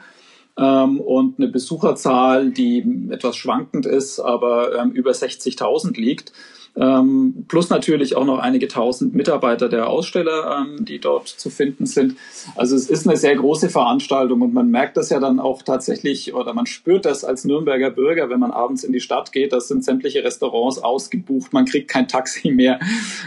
ähm, 0.56 0.98
und 0.98 1.38
eine 1.38 1.48
Besucherzahl, 1.48 2.50
die 2.50 3.10
etwas 3.10 3.36
schwankend 3.36 3.84
ist, 3.84 4.18
aber 4.18 4.80
ähm, 4.80 4.92
über 4.92 5.10
60.000 5.10 6.00
liegt. 6.00 6.32
Ähm, 6.74 7.44
plus 7.48 7.68
natürlich 7.68 8.16
auch 8.16 8.24
noch 8.24 8.38
einige 8.38 8.66
tausend 8.66 9.14
Mitarbeiter 9.14 9.68
der 9.68 9.88
Aussteller, 9.88 10.64
ähm, 10.64 10.84
die 10.86 11.00
dort 11.00 11.28
zu 11.28 11.50
finden 11.50 11.84
sind. 11.84 12.16
Also 12.56 12.74
es 12.76 12.88
ist 12.88 13.06
eine 13.06 13.18
sehr 13.18 13.36
große 13.36 13.68
Veranstaltung 13.68 14.40
und 14.40 14.54
man 14.54 14.70
merkt 14.70 14.96
das 14.96 15.10
ja 15.10 15.20
dann 15.20 15.38
auch 15.38 15.62
tatsächlich 15.62 16.32
oder 16.32 16.54
man 16.54 16.64
spürt 16.64 17.04
das 17.04 17.24
als 17.24 17.44
Nürnberger 17.44 17.90
Bürger, 17.90 18.30
wenn 18.30 18.40
man 18.40 18.52
abends 18.52 18.84
in 18.84 18.92
die 18.92 19.00
Stadt 19.00 19.32
geht. 19.32 19.52
Das 19.52 19.68
sind 19.68 19.84
sämtliche 19.84 20.24
Restaurants 20.24 20.78
ausgebucht, 20.78 21.52
man 21.52 21.66
kriegt 21.66 21.88
kein 21.88 22.08
Taxi 22.08 22.50
mehr. 22.50 22.80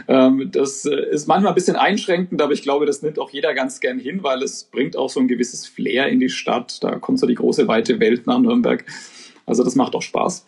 Ähm, 0.08 0.49
das 0.51 0.86
äh, 0.86 0.95
ist 1.12 1.27
manchmal 1.27 1.51
ein 1.51 1.55
bisschen 1.55 1.75
einschränkend, 1.75 2.41
aber 2.41 2.53
ich 2.53 2.63
glaube, 2.63 2.88
das 2.88 3.03
nimmt 3.03 3.19
auch 3.19 3.29
jeder 3.29 3.53
ganz 3.53 3.79
gern 3.79 3.99
hin, 3.99 4.23
weil 4.23 4.41
es 4.41 4.63
bringt 4.63 4.97
auch 4.97 5.10
so 5.10 5.19
ein 5.19 5.27
gewisses 5.27 5.67
Flair 5.67 6.08
in 6.08 6.19
die 6.19 6.29
Stadt. 6.29 6.84
Da 6.84 6.95
kommt 6.97 7.19
so 7.19 7.27
die 7.27 7.36
große 7.36 7.67
weite 7.67 7.99
Welt 7.99 8.25
nach 8.25 8.39
Nürnberg. 8.39 8.84
Also 9.45 9.63
das 9.63 9.75
macht 9.75 9.93
auch 9.93 10.01
Spaß 10.01 10.45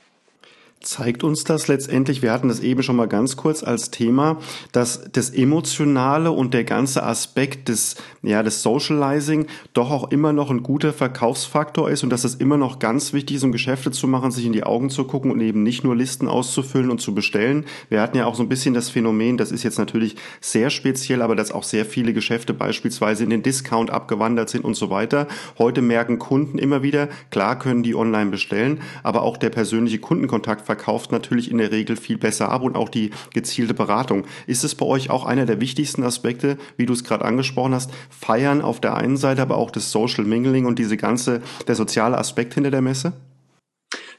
zeigt 0.82 1.24
uns 1.24 1.44
das 1.44 1.68
letztendlich, 1.68 2.22
wir 2.22 2.32
hatten 2.32 2.50
das 2.50 2.60
eben 2.60 2.84
schon 2.84 2.96
mal 2.96 3.08
ganz 3.08 3.36
kurz 3.36 3.64
als 3.64 3.90
Thema, 3.90 4.38
dass 4.72 5.10
das 5.12 5.32
Emotionale 5.32 6.32
und 6.32 6.54
der 6.54 6.64
ganze 6.64 7.04
Aspekt 7.04 7.68
des, 7.68 7.96
ja, 8.22 8.44
des 8.44 8.62
Socializing 8.62 9.48
doch 9.74 9.90
auch 9.90 10.12
immer 10.12 10.34
noch 10.34 10.52
ein 10.52 10.62
guter 10.62 10.94
Verkaufsfaktor 10.94 11.90
ist 11.90 12.04
und 12.04 12.12
dass 12.12 12.24
es 12.24 12.36
immer 12.36 12.58
noch 12.58 12.78
ganz 12.78 13.12
wichtig 13.12 13.38
ist, 13.38 13.44
um 13.44 13.52
Geschäfte 13.52 13.92
zu 13.92 14.08
machen, 14.08 14.32
sich 14.32 14.46
in 14.46 14.54
die 14.54 14.64
Augen 14.64 14.90
zu 14.90 15.06
gucken 15.06 15.32
und 15.32 15.42
eben 15.42 15.64
nicht 15.64 15.84
nur 15.84 15.96
Listen 15.96 16.28
auszufüllen 16.28 16.92
und 16.92 17.02
zu 17.02 17.16
bestellen. 17.16 17.66
Wir 17.90 18.02
hatten 18.02 18.18
ja 18.18 18.26
auch 18.26 18.36
so 18.36 18.44
ein 18.44 18.50
bisschen 18.50 18.76
das 18.76 18.90
Phänomen, 18.90 19.38
das 19.38 19.52
ist 19.52 19.64
jetzt 19.64 19.80
natürlich 19.80 20.16
sehr 20.42 20.70
speziell, 20.70 21.24
aber 21.24 21.36
dass 21.36 21.52
auch 21.52 21.64
sehr 21.64 21.86
viele 21.86 22.14
Geschäfte 22.14 22.54
beispielsweise 22.54 23.24
in 23.24 23.32
den 23.32 23.42
Discount 23.42 23.90
abgewandert 23.90 24.50
sind 24.50 24.64
und 24.64 24.76
so 24.76 24.92
weiter. 24.92 25.28
Heute 25.58 25.82
merken 25.82 26.20
Kunden 26.20 26.60
immer 26.60 26.84
wieder, 26.84 27.10
klar 27.32 27.58
können 27.58 27.82
die 27.82 27.96
online 27.96 28.30
bestellen, 28.30 28.82
aber 29.02 29.24
auch 29.24 29.38
der 29.38 29.50
persönliche 29.50 29.98
Kundenkontakt 29.98 30.67
verkauft 30.68 31.12
natürlich 31.12 31.50
in 31.50 31.58
der 31.58 31.72
Regel 31.72 31.96
viel 31.96 32.20
besser 32.20 32.50
ab 32.50 32.62
und 32.62 32.76
auch 32.76 32.90
die 32.90 33.10
gezielte 33.34 33.74
Beratung. 33.74 34.26
Ist 34.46 34.64
es 34.64 34.76
bei 34.76 34.86
euch 34.86 35.10
auch 35.10 35.26
einer 35.26 35.48
der 35.48 35.60
wichtigsten 35.60 36.04
Aspekte, 36.04 36.58
wie 36.76 36.86
du 36.86 36.94
es 36.94 37.04
gerade 37.04 37.26
angesprochen 37.26 37.74
hast, 37.74 37.90
feiern 38.12 38.62
auf 38.62 38.80
der 38.80 38.96
einen 38.96 39.18
Seite, 39.18 39.42
aber 39.42 39.58
auch 39.58 39.72
das 39.72 39.92
Social 39.92 40.26
Mingling 40.26 40.66
und 40.66 40.78
diese 40.78 40.98
ganze, 40.98 41.42
der 41.68 41.76
soziale 41.76 42.18
Aspekt 42.18 42.54
hinter 42.54 42.70
der 42.70 42.82
Messe? 42.82 43.14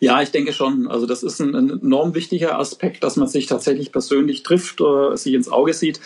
Ja, 0.01 0.23
ich 0.23 0.31
denke 0.31 0.53
schon. 0.53 0.87
Also 0.89 1.07
das 1.07 1.23
ist 1.23 1.41
ein, 1.41 1.55
enorm 1.55 2.15
wichtiger 2.15 2.59
Aspekt, 2.59 3.05
dass 3.05 3.17
man 3.17 3.29
sich 3.29 3.47
tatsächlich 3.47 3.93
persönlich 3.93 4.43
trifft, 4.43 4.81
oder 4.81 5.17
sich 5.17 5.35
ins 5.35 5.49
Auge 5.49 5.75
sieht. 5.75 6.01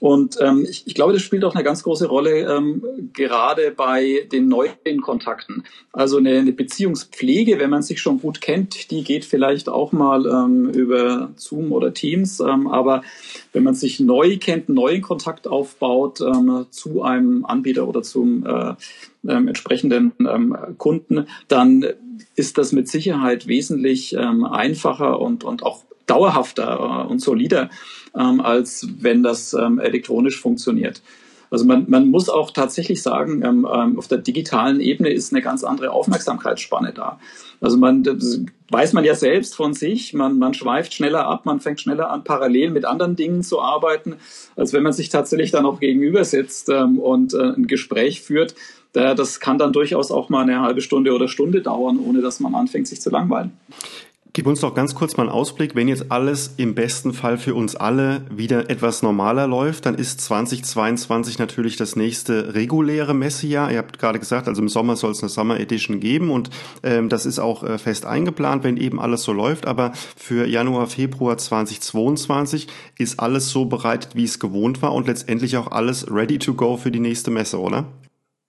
Und 0.00 0.38
ähm, 0.40 0.66
ich, 0.68 0.86
ich 0.86 0.94
glaube, 0.94 1.12
das 1.12 1.20
spielt 1.20 1.44
auch 1.44 1.54
eine 1.54 1.62
ganz 1.62 1.82
große 1.82 2.08
Rolle, 2.08 2.50
ähm, 2.50 2.82
gerade 3.12 3.70
bei 3.70 4.26
den 4.32 4.48
neuen 4.48 5.02
Kontakten. 5.02 5.64
Also 5.92 6.16
eine, 6.16 6.38
eine 6.38 6.52
Beziehungspflege, 6.52 7.58
wenn 7.58 7.68
man 7.68 7.82
sich 7.82 8.00
schon 8.00 8.18
gut 8.18 8.40
kennt, 8.40 8.90
die 8.90 9.04
geht 9.04 9.26
vielleicht 9.26 9.68
auch 9.68 9.92
mal 9.92 10.26
ähm, 10.26 10.70
über 10.70 11.30
Zoom 11.36 11.70
oder 11.72 11.92
Teams. 11.92 12.40
Ähm, 12.40 12.66
aber 12.66 13.02
wenn 13.52 13.62
man 13.62 13.74
sich 13.74 14.00
neu 14.00 14.38
kennt, 14.38 14.68
einen 14.68 14.76
neuen 14.76 15.02
Kontakt 15.02 15.46
aufbaut 15.46 16.22
ähm, 16.22 16.64
zu 16.70 17.02
einem 17.02 17.44
Anbieter 17.44 17.86
oder 17.86 18.02
zum 18.02 18.46
äh, 18.46 18.74
ähm, 19.28 19.48
entsprechenden 19.48 20.12
ähm, 20.20 20.56
Kunden, 20.78 21.26
dann 21.48 21.84
ist 22.36 22.56
das 22.56 22.72
mit 22.72 22.88
Sicherheit 22.88 23.46
wesentlich 23.46 24.14
ähm, 24.14 24.44
einfacher 24.44 25.20
und, 25.20 25.44
und 25.44 25.62
auch 25.62 25.84
dauerhafter 26.10 27.06
äh, 27.06 27.10
und 27.10 27.20
solider, 27.20 27.70
ähm, 28.18 28.40
als 28.40 28.86
wenn 28.98 29.22
das 29.22 29.54
ähm, 29.54 29.78
elektronisch 29.78 30.40
funktioniert. 30.40 31.02
Also 31.50 31.64
man, 31.64 31.86
man 31.88 32.10
muss 32.10 32.28
auch 32.28 32.52
tatsächlich 32.52 33.02
sagen, 33.02 33.42
ähm, 33.44 33.66
auf 33.66 34.06
der 34.06 34.18
digitalen 34.18 34.80
Ebene 34.80 35.10
ist 35.10 35.32
eine 35.32 35.42
ganz 35.42 35.64
andere 35.64 35.90
Aufmerksamkeitsspanne 35.90 36.92
da. 36.92 37.18
Also 37.60 37.76
man 37.76 38.04
weiß 38.70 38.92
man 38.92 39.04
ja 39.04 39.16
selbst 39.16 39.56
von 39.56 39.74
sich, 39.74 40.14
man, 40.14 40.38
man 40.38 40.54
schweift 40.54 40.94
schneller 40.94 41.26
ab, 41.26 41.46
man 41.46 41.60
fängt 41.60 41.80
schneller 41.80 42.10
an, 42.10 42.22
parallel 42.22 42.70
mit 42.70 42.84
anderen 42.84 43.16
Dingen 43.16 43.42
zu 43.42 43.60
arbeiten, 43.60 44.14
als 44.54 44.72
wenn 44.72 44.84
man 44.84 44.92
sich 44.92 45.08
tatsächlich 45.08 45.50
dann 45.50 45.66
auch 45.66 45.80
gegenüber 45.80 46.24
sitzt 46.24 46.68
und 46.70 47.34
äh, 47.34 47.52
ein 47.56 47.66
Gespräch 47.66 48.22
führt. 48.22 48.54
Das 48.92 49.38
kann 49.38 49.58
dann 49.58 49.72
durchaus 49.72 50.10
auch 50.10 50.30
mal 50.30 50.42
eine 50.42 50.62
halbe 50.62 50.80
Stunde 50.80 51.12
oder 51.12 51.28
Stunde 51.28 51.62
dauern, 51.62 52.00
ohne 52.04 52.22
dass 52.22 52.40
man 52.40 52.56
anfängt, 52.56 52.88
sich 52.88 53.00
zu 53.00 53.10
langweilen. 53.10 53.52
Gib 54.32 54.46
uns 54.46 54.60
doch 54.60 54.74
ganz 54.74 54.94
kurz 54.94 55.16
mal 55.16 55.24
einen 55.24 55.32
Ausblick. 55.32 55.74
Wenn 55.74 55.88
jetzt 55.88 56.12
alles 56.12 56.54
im 56.56 56.76
besten 56.76 57.12
Fall 57.12 57.36
für 57.36 57.56
uns 57.56 57.74
alle 57.74 58.22
wieder 58.30 58.70
etwas 58.70 59.02
normaler 59.02 59.48
läuft, 59.48 59.86
dann 59.86 59.96
ist 59.96 60.20
2022 60.20 61.40
natürlich 61.40 61.76
das 61.76 61.96
nächste 61.96 62.54
reguläre 62.54 63.12
Messejahr. 63.12 63.72
Ihr 63.72 63.78
habt 63.78 63.98
gerade 63.98 64.20
gesagt, 64.20 64.46
also 64.46 64.62
im 64.62 64.68
Sommer 64.68 64.94
soll 64.94 65.10
es 65.10 65.22
eine 65.22 65.30
Summer 65.30 65.58
Edition 65.58 65.98
geben 65.98 66.30
und 66.30 66.50
ähm, 66.84 67.08
das 67.08 67.26
ist 67.26 67.40
auch 67.40 67.64
äh, 67.64 67.76
fest 67.78 68.06
eingeplant, 68.06 68.62
wenn 68.62 68.76
eben 68.76 69.00
alles 69.00 69.24
so 69.24 69.32
läuft. 69.32 69.66
Aber 69.66 69.92
für 70.16 70.46
Januar, 70.46 70.86
Februar 70.86 71.36
2022 71.36 72.68
ist 72.98 73.18
alles 73.18 73.50
so 73.50 73.64
bereitet, 73.64 74.14
wie 74.14 74.24
es 74.24 74.38
gewohnt 74.38 74.80
war 74.80 74.94
und 74.94 75.08
letztendlich 75.08 75.56
auch 75.56 75.72
alles 75.72 76.08
ready 76.08 76.38
to 76.38 76.54
go 76.54 76.76
für 76.76 76.92
die 76.92 77.00
nächste 77.00 77.32
Messe, 77.32 77.58
oder? 77.58 77.86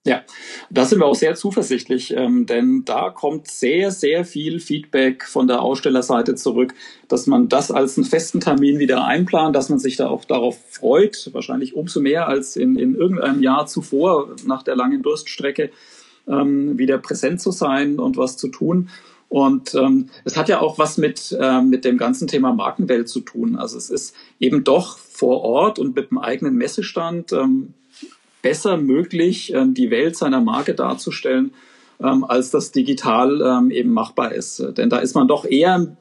Ja, 0.04 0.22
da 0.68 0.84
sind 0.84 0.98
wir 0.98 1.06
auch 1.06 1.14
sehr 1.14 1.36
zuversichtlich, 1.36 2.12
ähm, 2.16 2.44
denn 2.44 2.84
da 2.84 3.10
kommt 3.10 3.46
sehr, 3.46 3.92
sehr 3.92 4.24
viel 4.24 4.58
Feedback 4.58 5.24
von 5.24 5.46
der 5.46 5.62
Ausstellerseite 5.62 6.34
zurück, 6.34 6.74
dass 7.06 7.28
man 7.28 7.48
das 7.48 7.70
als 7.70 7.96
einen 7.96 8.04
festen 8.04 8.40
Termin 8.40 8.80
wieder 8.80 9.04
einplant, 9.04 9.54
dass 9.54 9.68
man 9.68 9.78
sich 9.78 9.94
da 9.96 10.08
auch 10.08 10.24
darauf 10.24 10.58
freut, 10.70 11.30
wahrscheinlich 11.32 11.76
umso 11.76 12.00
mehr 12.00 12.26
als 12.26 12.56
in, 12.56 12.76
in 12.76 12.96
irgendeinem 12.96 13.44
Jahr 13.44 13.66
zuvor 13.66 14.34
nach 14.44 14.64
der 14.64 14.74
langen 14.74 15.02
Durststrecke 15.02 15.70
ähm, 16.26 16.76
wieder 16.78 16.98
präsent 16.98 17.40
zu 17.40 17.52
sein 17.52 18.00
und 18.00 18.16
was 18.16 18.36
zu 18.36 18.48
tun. 18.48 18.88
Und 19.28 19.72
ähm, 19.76 20.08
es 20.24 20.36
hat 20.36 20.48
ja 20.48 20.60
auch 20.60 20.78
was 20.78 20.98
mit, 20.98 21.34
äh, 21.40 21.62
mit 21.62 21.84
dem 21.84 21.96
ganzen 21.96 22.26
Thema 22.26 22.52
Markenwelt 22.52 23.08
zu 23.08 23.20
tun. 23.20 23.54
Also 23.54 23.78
es 23.78 23.88
ist 23.88 24.16
eben 24.40 24.64
doch 24.64 24.98
vor 24.98 25.42
Ort 25.42 25.78
und 25.78 25.94
mit 25.94 26.10
dem 26.10 26.18
eigenen 26.18 26.56
Messestand 26.56 27.32
ähm, 27.32 27.74
besser 28.42 28.76
möglich, 28.76 29.52
ähm, 29.54 29.72
die 29.72 29.90
Welt 29.90 30.16
seiner 30.16 30.40
Marke 30.40 30.74
darzustellen, 30.74 31.52
ähm, 32.00 32.24
als 32.24 32.50
das 32.50 32.72
digital 32.72 33.40
ähm, 33.40 33.70
eben 33.70 33.90
machbar 33.90 34.32
ist. 34.32 34.62
Denn 34.76 34.90
da 34.90 34.98
ist 34.98 35.14
man 35.14 35.28
doch 35.28 35.44
eher 35.44 35.96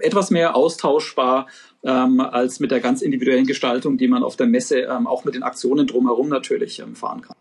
etwas 0.00 0.30
mehr 0.30 0.56
austauschbar 0.56 1.46
als 1.82 2.60
mit 2.60 2.70
der 2.70 2.80
ganz 2.80 3.00
individuellen 3.00 3.46
Gestaltung, 3.46 3.96
die 3.96 4.08
man 4.08 4.22
auf 4.22 4.36
der 4.36 4.46
Messe 4.46 4.86
auch 5.06 5.24
mit 5.24 5.34
den 5.34 5.42
Aktionen 5.42 5.86
drumherum 5.86 6.28
natürlich 6.28 6.82
fahren 6.92 7.22
kann. 7.22 7.36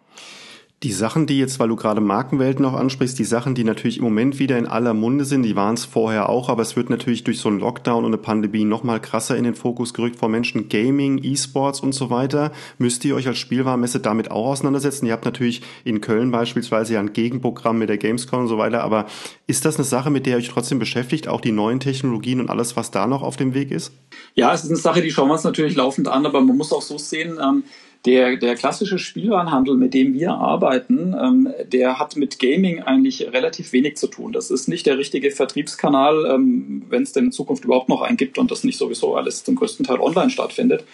Die 0.81 0.93
Sachen, 0.93 1.27
die 1.27 1.37
jetzt, 1.37 1.59
weil 1.59 1.67
du 1.67 1.75
gerade 1.75 1.99
Markenwelt 1.99 2.61
noch 2.61 2.73
ansprichst, 2.73 3.19
die 3.19 3.25
Sachen, 3.25 3.53
die 3.53 3.65
natürlich 3.65 3.97
im 3.97 4.05
Moment 4.05 4.39
wieder 4.39 4.57
in 4.57 4.65
aller 4.65 4.93
Munde 4.93 5.25
sind, 5.25 5.43
die 5.43 5.57
waren 5.57 5.73
es 5.73 5.83
vorher 5.83 6.29
auch, 6.29 6.47
aber 6.47 6.61
es 6.61 6.77
wird 6.77 6.89
natürlich 6.89 7.25
durch 7.25 7.39
so 7.39 7.49
einen 7.49 7.59
Lockdown 7.59 8.05
und 8.05 8.11
eine 8.11 8.17
Pandemie 8.17 8.63
noch 8.63 8.83
mal 8.83 9.01
krasser 9.01 9.35
in 9.35 9.43
den 9.43 9.55
Fokus 9.55 9.93
gerückt 9.93 10.15
vor 10.15 10.29
Menschen. 10.29 10.69
Gaming, 10.69 11.21
E-Sports 11.21 11.81
und 11.81 11.91
so 11.91 12.09
weiter. 12.09 12.53
Müsst 12.77 13.03
ihr 13.03 13.15
euch 13.15 13.27
als 13.27 13.37
Spielwarenmesse 13.39 13.99
damit 13.99 14.31
auch 14.31 14.47
auseinandersetzen? 14.47 15.05
Ihr 15.05 15.11
habt 15.11 15.25
natürlich 15.25 15.63
in 15.83 15.99
Köln 15.99 16.31
beispielsweise 16.31 16.93
ja 16.93 17.01
ein 17.01 17.11
Gegenprogramm 17.11 17.77
mit 17.77 17.89
der 17.89 17.97
Gamescom 17.97 18.39
und 18.39 18.47
so 18.47 18.57
weiter, 18.57 18.81
aber 18.81 19.05
ist 19.47 19.65
das 19.65 19.75
eine 19.75 19.83
Sache, 19.83 20.09
mit 20.09 20.27
der 20.27 20.35
ihr 20.35 20.37
euch 20.37 20.47
trotzdem 20.47 20.79
beschäftigt, 20.79 21.27
auch 21.27 21.41
die 21.41 21.51
neuen 21.51 21.81
Technologien 21.81 22.39
und 22.39 22.49
alles, 22.49 22.77
was 22.77 22.89
da 22.89 23.05
noch 23.05 23.21
auf 23.21 23.35
dem 23.35 23.53
Weg 23.53 23.71
ist? 23.71 23.91
Ja, 24.33 24.53
es 24.53 24.63
ist 24.63 24.69
eine 24.69 24.79
Sache, 24.79 25.01
die 25.01 25.11
schauen 25.11 25.27
wir 25.27 25.33
uns 25.33 25.43
natürlich 25.43 25.75
laufend 25.75 26.07
an, 26.07 26.25
aber 26.25 26.39
man 26.39 26.55
muss 26.55 26.71
auch 26.71 26.81
so 26.81 26.97
sehen, 26.97 27.37
ähm, 27.43 27.63
der, 28.05 28.37
der 28.37 28.55
klassische 28.55 28.97
Spielwarenhandel, 28.97 29.75
mit 29.75 29.93
dem 29.93 30.13
wir 30.13 30.31
arbeiten, 30.31 31.13
ähm, 31.21 31.53
der 31.71 31.99
hat 31.99 32.15
mit 32.15 32.39
Gaming 32.39 32.81
eigentlich 32.81 33.33
relativ 33.33 33.73
wenig 33.73 33.97
zu 33.97 34.07
tun. 34.07 34.31
Das 34.31 34.51
ist 34.51 34.67
nicht 34.67 34.85
der 34.85 34.97
richtige 34.97 35.31
Vertriebskanal, 35.31 36.25
ähm, 36.33 36.83
wenn 36.89 37.03
es 37.03 37.11
denn 37.11 37.25
in 37.25 37.31
Zukunft 37.31 37.65
überhaupt 37.65 37.89
noch 37.89 38.01
einen 38.01 38.17
gibt 38.17 38.37
und 38.37 38.51
das 38.51 38.63
nicht 38.63 38.77
sowieso 38.77 39.15
alles 39.15 39.43
zum 39.43 39.55
größten 39.55 39.85
Teil 39.85 39.99
online 39.99 40.29
stattfindet. 40.29 40.85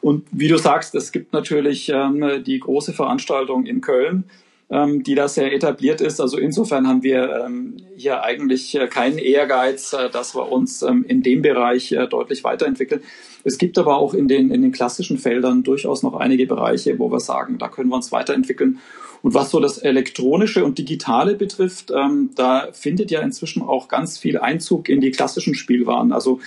Und 0.00 0.26
wie 0.30 0.48
du 0.48 0.56
sagst, 0.56 0.94
es 0.94 1.12
gibt 1.12 1.32
natürlich 1.32 1.90
ähm, 1.90 2.42
die 2.44 2.60
große 2.60 2.92
Veranstaltung 2.92 3.66
in 3.66 3.80
Köln, 3.80 4.24
ähm, 4.70 5.02
die 5.02 5.14
da 5.14 5.28
sehr 5.28 5.52
etabliert 5.52 6.00
ist. 6.00 6.20
Also 6.20 6.38
insofern 6.38 6.86
haben 6.86 7.02
wir 7.02 7.44
ähm, 7.46 7.76
hier 7.96 8.22
eigentlich 8.22 8.74
äh, 8.74 8.86
keinen 8.86 9.18
Ehrgeiz, 9.18 9.92
äh, 9.92 10.10
dass 10.10 10.34
wir 10.34 10.50
uns 10.52 10.82
ähm, 10.82 11.04
in 11.08 11.22
dem 11.22 11.42
Bereich 11.42 11.92
äh, 11.92 12.06
deutlich 12.06 12.44
weiterentwickeln. 12.44 13.02
Es 13.44 13.56
gibt 13.58 13.78
aber 13.78 13.96
auch 13.96 14.14
in 14.14 14.28
den, 14.28 14.50
in 14.50 14.62
den 14.62 14.72
klassischen 14.72 15.18
Feldern 15.18 15.62
durchaus 15.62 16.02
noch 16.02 16.14
einige 16.14 16.46
Bereiche, 16.46 16.98
wo 16.98 17.10
wir 17.10 17.20
sagen, 17.20 17.58
da 17.58 17.68
können 17.68 17.88
wir 17.88 17.96
uns 17.96 18.12
weiterentwickeln. 18.12 18.78
Und 19.22 19.34
was 19.34 19.50
so 19.50 19.58
das 19.58 19.78
Elektronische 19.78 20.64
und 20.64 20.78
Digitale 20.78 21.34
betrifft, 21.34 21.90
ähm, 21.90 22.30
da 22.36 22.68
findet 22.72 23.10
ja 23.10 23.20
inzwischen 23.20 23.62
auch 23.62 23.88
ganz 23.88 24.18
viel 24.18 24.38
Einzug 24.38 24.88
in 24.88 25.00
die 25.00 25.10
klassischen 25.10 25.54
Spielwaren. 25.54 26.12
Also 26.12 26.40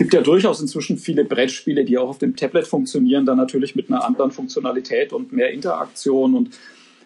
gibt 0.00 0.14
ja 0.14 0.22
durchaus 0.22 0.62
inzwischen 0.62 0.96
viele 0.96 1.26
Brettspiele, 1.26 1.84
die 1.84 1.98
auch 1.98 2.08
auf 2.08 2.18
dem 2.18 2.34
Tablet 2.34 2.66
funktionieren, 2.66 3.26
dann 3.26 3.36
natürlich 3.36 3.76
mit 3.76 3.90
einer 3.90 4.02
anderen 4.02 4.30
Funktionalität 4.30 5.12
und 5.12 5.30
mehr 5.30 5.50
Interaktion 5.50 6.34
und 6.34 6.58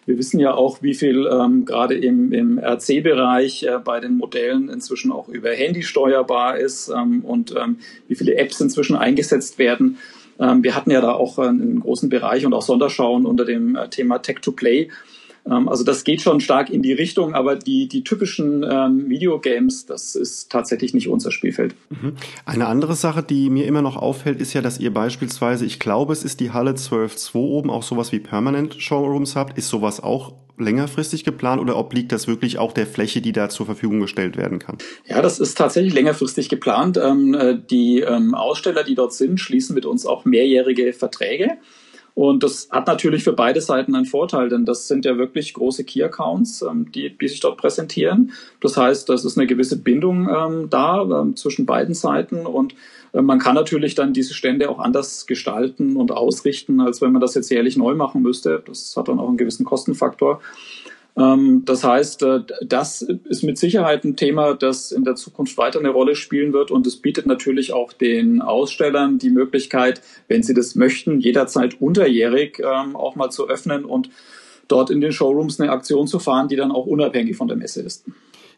wir 0.05 0.17
wissen 0.17 0.39
ja 0.39 0.53
auch, 0.53 0.81
wie 0.81 0.93
viel 0.93 1.27
ähm, 1.31 1.65
gerade 1.65 1.95
im, 1.95 2.31
im 2.31 2.59
RC-Bereich 2.59 3.63
äh, 3.63 3.79
bei 3.83 3.99
den 3.99 4.17
Modellen 4.17 4.69
inzwischen 4.69 5.11
auch 5.11 5.29
über 5.29 5.51
Handy 5.51 5.83
steuerbar 5.83 6.57
ist 6.57 6.89
ähm, 6.89 7.25
und 7.25 7.55
ähm, 7.55 7.77
wie 8.07 8.15
viele 8.15 8.35
Apps 8.35 8.61
inzwischen 8.61 8.95
eingesetzt 8.95 9.57
werden. 9.57 9.97
Ähm, 10.39 10.63
wir 10.63 10.75
hatten 10.75 10.91
ja 10.91 11.01
da 11.01 11.13
auch 11.13 11.39
einen 11.39 11.79
großen 11.79 12.09
Bereich 12.09 12.45
und 12.45 12.53
auch 12.53 12.61
Sonderschauen 12.61 13.25
unter 13.25 13.45
dem 13.45 13.75
äh, 13.75 13.89
Thema 13.89 14.19
Tech-to-Play. 14.19 14.89
Ähm, 15.49 15.69
also 15.69 15.83
das 15.83 16.03
geht 16.03 16.21
schon 16.21 16.39
stark 16.39 16.69
in 16.69 16.81
die 16.81 16.93
Richtung, 16.93 17.33
aber 17.33 17.55
die, 17.55 17.87
die 17.87 18.03
typischen 18.03 18.63
ähm, 18.63 19.09
Videogames, 19.09 19.85
das 19.85 20.15
ist 20.15 20.51
tatsächlich 20.51 20.93
nicht 20.93 21.07
unser 21.07 21.31
Spielfeld. 21.31 21.75
Mhm. 21.89 22.13
Eine 22.45 22.67
andere 22.67 22.95
Sache, 22.95 23.23
die 23.23 23.49
mir 23.49 23.65
immer 23.65 23.81
noch 23.81 23.95
auffällt, 23.97 24.39
ist 24.39 24.53
ja, 24.53 24.61
dass 24.61 24.79
ihr 24.79 24.93
beispielsweise, 24.93 25.65
ich 25.65 25.79
glaube, 25.79 26.13
es 26.13 26.23
ist 26.23 26.39
die 26.39 26.51
Halle 26.51 26.71
12.2 26.71 27.35
oben, 27.35 27.69
auch 27.69 27.83
sowas 27.83 28.11
wie 28.11 28.19
Permanent 28.19 28.75
Showrooms 28.75 29.35
habt. 29.35 29.57
Ist 29.57 29.69
sowas 29.69 30.01
auch 30.01 30.33
längerfristig 30.57 31.23
geplant 31.23 31.61
oder 31.61 31.77
obliegt 31.77 32.11
das 32.11 32.27
wirklich 32.27 32.57
auch 32.57 32.71
der 32.71 32.87
Fläche, 32.87 33.21
die 33.21 33.33
da 33.33 33.49
zur 33.49 33.65
Verfügung 33.65 33.99
gestellt 33.99 34.37
werden 34.37 34.59
kann? 34.59 34.77
Ja, 35.05 35.21
das 35.21 35.39
ist 35.39 35.57
tatsächlich 35.57 35.93
längerfristig 35.93 36.49
geplant. 36.49 36.97
Ähm, 36.97 37.33
äh, 37.33 37.57
die 37.59 37.99
ähm, 37.99 38.33
Aussteller, 38.33 38.83
die 38.83 38.95
dort 38.95 39.13
sind, 39.13 39.39
schließen 39.39 39.75
mit 39.75 39.85
uns 39.85 40.05
auch 40.05 40.25
mehrjährige 40.25 40.93
Verträge. 40.93 41.57
Und 42.15 42.43
das 42.43 42.69
hat 42.71 42.87
natürlich 42.87 43.25
für 43.25 43.33
beide 43.33 43.59
Seiten 43.59 43.93
einen 43.93 44.05
Vorteil, 44.05 44.47
denn 44.47 44.63
das 44.63 44.87
sind 44.87 45.03
ja 45.03 45.17
wirklich 45.17 45.53
große 45.53 45.83
Key-Accounts, 45.83 46.61
ähm, 46.61 46.89
die, 46.91 47.15
die 47.15 47.27
sich 47.27 47.41
dort 47.41 47.57
präsentieren. 47.57 48.31
Das 48.61 48.77
heißt, 48.77 49.09
das 49.09 49.25
ist 49.25 49.37
eine 49.37 49.47
gewisse 49.47 49.77
Bindung 49.77 50.29
ähm, 50.29 50.69
da 50.69 51.01
ähm, 51.01 51.35
zwischen 51.35 51.65
beiden 51.65 51.93
Seiten 51.93 52.45
und 52.45 52.73
äh, 53.11 53.21
man 53.21 53.39
kann 53.39 53.55
natürlich 53.55 53.95
dann 53.95 54.13
diese 54.13 54.33
Stände 54.33 54.69
auch 54.69 54.79
anders 54.79 55.25
gestalten 55.25 55.97
und 55.97 56.11
ausrichten, 56.11 56.79
als 56.79 57.01
wenn 57.01 57.11
man 57.11 57.21
das 57.21 57.35
jetzt 57.35 57.49
jährlich 57.49 57.75
neu 57.75 57.95
machen 57.95 58.21
müsste. 58.21 58.63
Das 58.65 58.95
hat 58.95 59.09
dann 59.09 59.19
auch 59.19 59.27
einen 59.27 59.37
gewissen 59.37 59.65
Kostenfaktor. 59.65 60.41
Ähm, 61.17 61.63
das 61.65 61.83
heißt, 61.83 62.23
äh, 62.23 62.39
das 62.61 63.01
ist 63.01 63.43
mit 63.43 63.57
Sicherheit 63.57 64.03
ein 64.03 64.15
Thema, 64.15 64.53
das 64.53 64.91
in 64.91 65.03
der 65.03 65.15
Zukunft 65.15 65.57
weiter 65.57 65.79
eine 65.79 65.89
Rolle 65.89 66.15
spielen 66.15 66.51
wird 66.53 66.71
und 66.71 66.85
es 66.87 66.97
bietet 66.97 67.25
natürlich 67.25 67.73
auch 67.73 67.93
den 67.93 68.41
Ausstellern 68.41 69.17
die 69.17 69.29
Möglichkeit, 69.29 70.01
wenn 70.27 70.43
sie 70.43 70.53
das 70.53 70.75
möchten, 70.75 71.19
jederzeit 71.19 71.81
unterjährig 71.81 72.59
ähm, 72.59 72.95
auch 72.95 73.15
mal 73.15 73.29
zu 73.29 73.47
öffnen 73.47 73.85
und 73.85 74.09
dort 74.67 74.89
in 74.89 74.99
den 74.99 75.11
Showrooms 75.11 75.59
eine 75.59 75.71
Aktion 75.71 76.07
zu 76.07 76.19
fahren, 76.19 76.47
die 76.47 76.55
dann 76.55 76.71
auch 76.71 76.85
unabhängig 76.85 77.37
von 77.37 77.47
der 77.47 77.57
Messe 77.57 77.81
ist. 77.81 78.05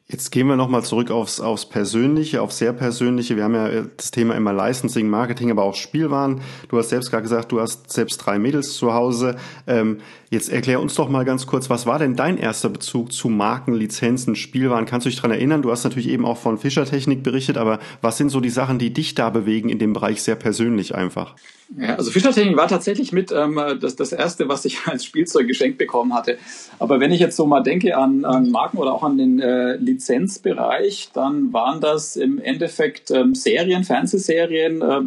Jetzt 0.10 0.32
gehen 0.32 0.48
wir 0.48 0.56
nochmal 0.56 0.86
zurück 0.86 1.12
aufs, 1.12 1.42
aufs 1.42 1.68
Persönliche, 1.68 2.42
aufs 2.42 2.60
sehr 2.60 2.72
Persönliche. 2.72 3.36
Wir 3.36 3.44
haben 3.44 3.56
ja 3.56 3.82
das 3.98 4.10
Thema 4.10 4.36
immer 4.36 4.54
Licensing, 4.54 5.10
Marketing, 5.10 5.52
aber 5.52 5.64
auch 5.64 5.76
Spielwaren. 5.76 6.40
Du 6.70 6.78
hast 6.78 6.90
selbst 6.90 7.12
gerade 7.12 7.24
gesagt, 7.24 7.52
du 7.52 7.60
hast 7.60 7.92
selbst 7.92 8.16
drei 8.20 8.40
Mädels 8.40 8.76
zu 8.76 8.94
Hause. 8.94 9.36
Ähm, 9.68 9.98
jetzt 10.30 10.48
erklär 10.48 10.80
uns 10.80 10.96
doch 10.96 11.10
mal 11.10 11.26
ganz 11.26 11.46
kurz, 11.46 11.70
was 11.70 11.86
war 11.86 12.00
denn 12.00 12.16
dein 12.16 12.38
erster 12.38 12.70
Bezug 12.70 13.12
zu 13.12 13.28
Marken, 13.28 13.74
Lizenzen, 13.74 14.38
Spielwaren? 14.38 14.86
Kannst 14.86 15.06
du 15.06 15.10
dich 15.10 15.20
dran 15.20 15.32
erinnern? 15.32 15.62
Du 15.62 15.72
hast 15.72 15.84
natürlich 15.84 16.08
eben 16.08 16.24
auch 16.24 16.38
von 16.38 16.58
Fischertechnik 16.58 17.22
berichtet, 17.22 17.58
aber 17.58 17.80
was 18.02 18.16
sind 18.16 18.30
so 18.30 18.40
die 18.40 18.50
Sachen, 18.50 18.80
die 18.80 18.94
dich 18.94 19.14
da 19.14 19.30
bewegen 19.30 19.68
in 19.68 19.78
dem 19.78 19.92
Bereich 19.92 20.24
sehr 20.24 20.36
persönlich 20.36 20.96
einfach? 20.96 21.36
Ja, 21.76 21.96
also 21.96 22.12
Fischertechnik 22.12 22.56
war 22.56 22.68
tatsächlich 22.68 23.12
mit 23.12 23.32
ähm, 23.32 23.60
das, 23.82 23.96
das 23.96 24.14
erste, 24.14 24.48
was 24.48 24.64
ich 24.66 24.80
als 24.86 25.04
Spielzeug 25.04 25.48
geschenkt 25.48 25.78
bekommen 25.78 26.14
hatte. 26.14 26.38
Aber 26.80 27.00
wenn 27.00 27.12
ich 27.12 27.20
jetzt 27.20 27.36
so 27.36 27.46
mal 27.46 27.62
denke 27.62 27.98
an, 27.98 28.24
an 28.24 28.52
Marken 28.52 28.78
oder 28.78 28.94
auch 28.94 29.04
an 29.04 29.18
den 29.18 29.40
äh, 29.40 29.76
Lizenzbereich, 29.76 31.10
dann 31.14 31.52
waren 31.52 31.82
das 31.82 32.16
im 32.16 32.40
Endeffekt 32.40 33.12
ähm, 33.12 33.36
Serien, 33.36 33.84
Fernsehserien, 33.84 34.82
äh, 34.82 35.02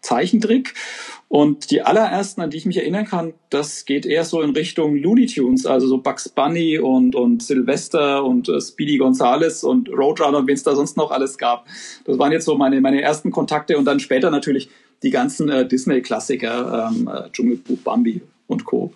Zeichentrick. 0.00 0.74
Und 1.28 1.72
die 1.72 1.82
allerersten, 1.82 2.40
an 2.40 2.50
die 2.50 2.56
ich 2.56 2.66
mich 2.66 2.76
erinnern 2.76 3.04
kann, 3.04 3.34
das 3.50 3.84
geht 3.84 4.06
eher 4.06 4.24
so 4.24 4.40
in 4.42 4.50
Richtung 4.50 4.94
Looney 4.94 5.26
Tunes, 5.26 5.66
also 5.66 5.88
so 5.88 5.98
Bugs 5.98 6.28
Bunny 6.28 6.78
und, 6.78 7.16
und 7.16 7.42
Sylvester 7.42 8.24
und 8.24 8.48
äh, 8.48 8.60
Speedy 8.60 8.96
Gonzales 8.96 9.64
und 9.64 9.90
Roadrunner 9.90 10.38
und 10.38 10.46
wen 10.46 10.54
es 10.54 10.62
da 10.62 10.76
sonst 10.76 10.96
noch 10.96 11.10
alles 11.10 11.36
gab. 11.36 11.66
Das 12.04 12.16
waren 12.18 12.30
jetzt 12.30 12.44
so 12.44 12.56
meine, 12.56 12.80
meine 12.80 13.02
ersten 13.02 13.32
Kontakte 13.32 13.76
und 13.76 13.84
dann 13.86 13.98
später 13.98 14.30
natürlich 14.30 14.70
die 15.02 15.10
ganzen 15.10 15.48
äh, 15.48 15.66
Disney-Klassiker, 15.66 16.90
ähm, 16.90 17.08
äh, 17.12 17.30
Dschungelbuch, 17.30 17.78
Bambi 17.78 18.22
und 18.46 18.64
Co. 18.64 18.92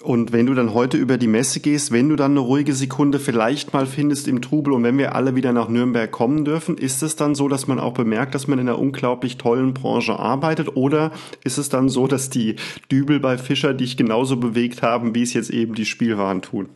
Und 0.00 0.32
wenn 0.32 0.46
du 0.46 0.54
dann 0.54 0.74
heute 0.74 0.96
über 0.96 1.18
die 1.18 1.26
Messe 1.26 1.58
gehst, 1.58 1.90
wenn 1.90 2.08
du 2.08 2.14
dann 2.14 2.32
eine 2.32 2.40
ruhige 2.40 2.72
Sekunde 2.72 3.18
vielleicht 3.18 3.72
mal 3.72 3.84
findest 3.84 4.28
im 4.28 4.40
Trubel 4.40 4.72
und 4.72 4.84
wenn 4.84 4.96
wir 4.96 5.16
alle 5.16 5.34
wieder 5.34 5.52
nach 5.52 5.68
Nürnberg 5.68 6.10
kommen 6.10 6.44
dürfen, 6.44 6.78
ist 6.78 7.02
es 7.02 7.16
dann 7.16 7.34
so, 7.34 7.48
dass 7.48 7.66
man 7.66 7.80
auch 7.80 7.94
bemerkt, 7.94 8.34
dass 8.34 8.46
man 8.46 8.60
in 8.60 8.68
einer 8.68 8.78
unglaublich 8.78 9.38
tollen 9.38 9.74
Branche 9.74 10.16
arbeitet? 10.16 10.76
Oder 10.76 11.10
ist 11.42 11.58
es 11.58 11.68
dann 11.68 11.88
so, 11.88 12.06
dass 12.06 12.30
die 12.30 12.54
Dübel 12.92 13.18
bei 13.18 13.38
Fischer 13.38 13.74
dich 13.74 13.96
genauso 13.96 14.36
bewegt 14.36 14.82
haben, 14.82 15.16
wie 15.16 15.22
es 15.22 15.34
jetzt 15.34 15.50
eben 15.50 15.74
die 15.74 15.86
Spielwaren 15.86 16.42
tun? 16.42 16.68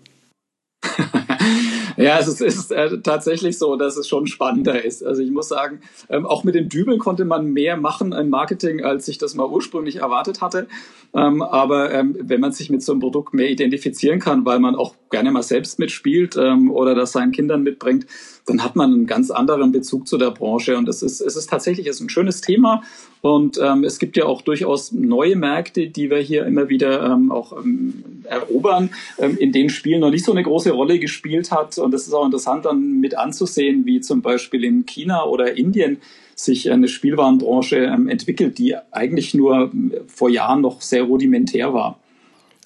Ja, 1.97 2.19
es 2.19 2.29
ist, 2.29 2.41
ist 2.41 2.73
äh, 2.73 3.01
tatsächlich 3.01 3.59
so, 3.59 3.77
dass 3.77 3.97
es 3.97 4.09
schon 4.09 4.27
spannender 4.27 4.85
ist. 4.85 5.05
Also 5.05 5.23
ich 5.23 5.31
muss 5.31 5.49
sagen, 5.49 5.81
ähm, 6.09 6.27
auch 6.27 6.45
mit 6.45 6.55
den 6.55 6.69
Dübeln 6.69 6.99
konnte 6.99 7.25
man 7.25 7.47
mehr 7.47 7.77
machen 7.77 8.13
im 8.13 8.31
Marketing, 8.31 8.83
als 8.83 9.09
ich 9.09 9.19
das 9.19 9.35
mal 9.35 9.47
ursprünglich 9.47 9.97
erwartet 9.97 10.41
hatte. 10.41 10.67
Ähm, 11.15 11.43
aber 11.43 11.93
ähm, 11.93 12.17
wenn 12.19 12.41
man 12.41 12.53
sich 12.53 12.71
mit 12.71 12.83
so 12.83 12.93
einem 12.93 13.01
Produkt 13.01 13.35
mehr 13.35 13.51
identifizieren 13.51 14.19
kann, 14.19 14.45
weil 14.45 14.59
man 14.59 14.75
auch 14.75 14.95
gerne 15.11 15.31
mal 15.31 15.43
selbst 15.43 15.79
mitspielt 15.79 16.37
ähm, 16.37 16.71
oder 16.71 16.95
das 16.95 17.13
seinen 17.13 17.33
Kindern 17.33 17.63
mitbringt, 17.63 18.07
dann 18.47 18.65
hat 18.65 18.77
man 18.77 18.93
einen 18.93 19.07
ganz 19.07 19.31
anderen 19.31 19.73
Bezug 19.73 20.09
zu 20.09 20.19
der 20.19 20.31
Branche. 20.31 20.77
Und 20.77 20.89
es 20.89 21.03
ist, 21.03 21.21
es 21.21 21.37
ist 21.37 21.51
tatsächlich 21.51 21.87
es 21.87 21.97
ist 21.97 22.03
ein 22.03 22.09
schönes 22.09 22.41
Thema. 22.41 22.83
Und 23.21 23.59
ähm, 23.63 23.85
es 23.85 23.99
gibt 23.99 24.17
ja 24.17 24.25
auch 24.25 24.43
durchaus 24.43 24.91
neue 24.93 25.37
Märkte, 25.37 25.89
die 25.89 26.11
wir 26.11 26.19
hier 26.19 26.45
immer 26.45 26.69
wieder 26.69 27.07
ähm, 27.07 27.31
auch 27.31 27.57
ähm, 27.57 28.03
erobern, 28.25 28.91
ähm, 29.19 29.37
in 29.39 29.53
denen 29.53 29.71
Spiel 29.71 29.99
noch 30.01 30.11
nicht 30.11 30.25
so 30.25 30.33
eine 30.33 30.43
große 30.43 30.73
Rolle 30.73 30.99
gespielt 30.99 31.53
hat. 31.53 31.79
Und 31.79 31.93
das 31.93 32.07
ist 32.07 32.13
auch 32.13 32.25
interessant 32.25 32.65
dann 32.65 33.01
mit 33.01 33.17
anzusehen, 33.17 33.87
wie 33.87 34.01
zum 34.01 34.23
Beispiel 34.23 34.65
in 34.65 34.87
China 34.87 35.25
oder 35.25 35.57
Indien 35.57 35.99
sich 36.35 36.71
eine 36.73 36.89
Spielwarenbranche 36.89 37.77
ähm, 37.77 38.09
entwickelt, 38.09 38.59
die 38.59 38.75
eigentlich 38.91 39.35
nur 39.35 39.71
vor 40.09 40.29
Jahren 40.29 40.63
noch 40.63 40.81
sehr 40.81 41.05
rudimentär 41.05 41.73
war. 41.73 41.99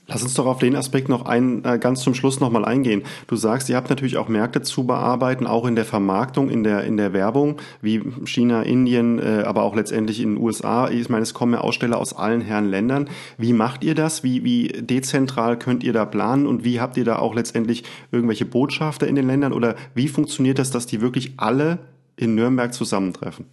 Lass 0.09 0.23
uns 0.23 0.35
doch 0.35 0.47
auf 0.47 0.59
den 0.59 0.77
Aspekt 0.77 1.09
noch 1.09 1.27
ein, 1.27 1.65
äh, 1.65 1.79
ganz 1.79 2.03
zum 2.03 2.15
Schluss 2.15 2.39
nochmal 2.39 2.65
eingehen. 2.65 3.03
Du 3.27 3.35
sagst, 3.35 3.69
ihr 3.69 3.75
habt 3.75 3.91
natürlich 3.91 4.17
auch 4.17 4.29
Märkte 4.29 4.63
zu 4.63 4.87
bearbeiten, 4.87 5.49
auch 5.49 5.67
in 5.67 5.75
der 5.75 5.85
Vermarktung, 5.85 6.49
in 6.49 6.63
der, 6.63 6.85
in 6.85 6.97
der 6.97 7.13
Werbung, 7.13 7.57
wie 7.83 8.03
China, 8.25 8.63
Indien, 8.63 9.19
äh, 9.19 9.43
aber 9.45 9.63
auch 9.63 9.75
letztendlich 9.75 10.21
in 10.21 10.37
den 10.37 10.43
USA. 10.43 10.89
Ich 10.89 11.09
meine, 11.09 11.25
es 11.25 11.35
kommen 11.35 11.55
ja 11.55 11.61
Aussteller 11.61 11.99
aus 11.99 12.13
allen 12.13 12.41
Herren 12.41 12.71
Ländern. 12.71 13.11
Wie 13.37 13.53
macht 13.53 13.83
ihr 13.83 13.97
das? 13.97 14.23
Wie, 14.23 14.45
wie 14.45 14.69
dezentral 14.69 15.59
könnt 15.59 15.83
ihr 15.83 15.93
da 15.93 16.05
planen 16.05 16.47
und 16.47 16.63
wie 16.63 16.81
habt 16.81 16.97
ihr 16.97 17.05
da 17.05 17.19
auch 17.19 17.35
letztendlich 17.35 17.83
irgendwelche 18.13 18.45
Botschafter 18.45 19.09
in 19.09 19.17
den 19.17 19.27
Ländern 19.27 19.53
oder 19.53 19.75
wie 19.95 20.07
funktioniert 20.07 20.61
das, 20.61 20.71
dass 20.71 20.87
die 20.87 21.01
wirklich 21.01 21.33
alle 21.37 21.79
in 22.15 22.37
Nürnberg 22.37 22.73
zusammentreffen? 22.73 23.47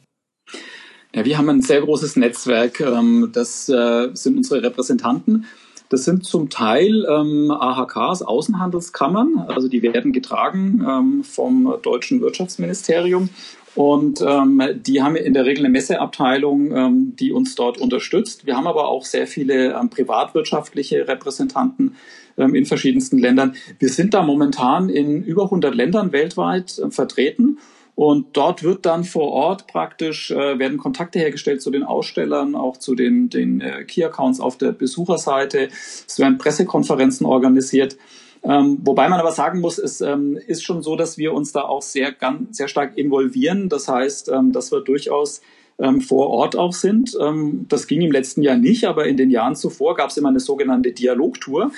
Ja, 1.15 1.25
wir 1.25 1.37
haben 1.37 1.49
ein 1.49 1.61
sehr 1.61 1.81
großes 1.81 2.15
Netzwerk. 2.15 2.79
Ähm, 2.79 3.29
das 3.33 3.69
äh, 3.69 4.09
sind 4.13 4.37
unsere 4.37 4.61
Repräsentanten. 4.61 5.45
Das 5.93 6.05
sind 6.05 6.25
zum 6.25 6.49
Teil 6.49 7.05
ähm, 7.07 7.51
AHKs, 7.51 8.23
Außenhandelskammern, 8.23 9.45
also 9.47 9.67
die 9.67 9.83
werden 9.83 10.11
getragen 10.11 10.83
ähm, 10.89 11.23
vom 11.23 11.75
deutschen 11.83 12.19
Wirtschaftsministerium. 12.19 13.29
Und 13.75 14.19
ähm, 14.27 14.59
die 14.75 15.03
haben 15.03 15.15
in 15.15 15.35
der 15.35 15.45
Regel 15.45 15.65
eine 15.65 15.71
Messeabteilung, 15.71 16.75
ähm, 16.75 17.15
die 17.19 17.31
uns 17.31 17.53
dort 17.53 17.77
unterstützt. 17.77 18.47
Wir 18.47 18.57
haben 18.57 18.65
aber 18.65 18.87
auch 18.87 19.05
sehr 19.05 19.27
viele 19.27 19.79
ähm, 19.79 19.91
privatwirtschaftliche 19.91 21.07
Repräsentanten 21.07 21.95
ähm, 22.37 22.55
in 22.55 22.65
verschiedensten 22.65 23.19
Ländern. 23.19 23.53
Wir 23.77 23.89
sind 23.89 24.15
da 24.15 24.23
momentan 24.23 24.89
in 24.89 25.23
über 25.23 25.43
100 25.43 25.75
Ländern 25.75 26.11
weltweit 26.11 26.79
äh, 26.79 26.89
vertreten 26.89 27.59
und 27.95 28.35
dort 28.35 28.63
wird 28.63 28.85
dann 28.85 29.03
vor 29.03 29.31
Ort 29.31 29.67
praktisch, 29.67 30.31
äh, 30.31 30.57
werden 30.57 30.77
Kontakte 30.77 31.19
hergestellt 31.19 31.61
zu 31.61 31.69
den 31.69 31.83
Ausstellern, 31.83 32.55
auch 32.55 32.77
zu 32.77 32.95
den, 32.95 33.29
den 33.29 33.61
äh, 33.61 33.83
Key-Accounts 33.83 34.39
auf 34.39 34.57
der 34.57 34.71
Besucherseite. 34.71 35.69
Es 36.07 36.17
werden 36.17 36.39
Pressekonferenzen 36.39 37.25
organisiert. 37.25 37.97
Ähm, 38.43 38.79
wobei 38.83 39.07
man 39.09 39.19
aber 39.19 39.31
sagen 39.31 39.61
muss, 39.61 39.77
es 39.77 40.01
ähm, 40.01 40.37
ist 40.47 40.63
schon 40.63 40.81
so, 40.81 40.95
dass 40.95 41.17
wir 41.17 41.33
uns 41.33 41.51
da 41.51 41.61
auch 41.61 41.81
sehr, 41.81 42.11
ganz, 42.11 42.57
sehr 42.57 42.67
stark 42.67 42.97
involvieren. 42.97 43.69
Das 43.69 43.87
heißt, 43.87 44.29
ähm, 44.29 44.51
dass 44.51 44.71
wir 44.71 44.81
durchaus 44.81 45.41
ähm, 45.79 46.01
vor 46.01 46.29
Ort 46.29 46.55
auch 46.55 46.73
sind. 46.73 47.15
Ähm, 47.21 47.65
das 47.69 47.87
ging 47.87 48.01
im 48.01 48.11
letzten 48.11 48.41
Jahr 48.41 48.57
nicht, 48.57 48.85
aber 48.85 49.05
in 49.05 49.17
den 49.17 49.29
Jahren 49.29 49.55
zuvor 49.55 49.95
gab 49.95 50.09
es 50.09 50.17
immer 50.17 50.29
eine 50.29 50.39
sogenannte 50.39 50.91
Dialogtour. 50.91 51.71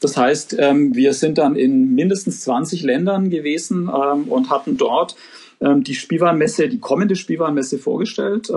Das 0.00 0.16
heißt, 0.16 0.56
ähm, 0.58 0.94
wir 0.94 1.12
sind 1.12 1.38
dann 1.38 1.56
in 1.56 1.94
mindestens 1.94 2.40
20 2.42 2.82
Ländern 2.82 3.30
gewesen 3.30 3.88
ähm, 3.88 4.24
und 4.24 4.50
hatten 4.50 4.76
dort 4.76 5.16
die 5.60 5.94
Spielwarenmesse, 5.94 6.68
die 6.68 6.80
kommende 6.80 7.16
Spielwarenmesse 7.16 7.78
vorgestellt. 7.78 8.50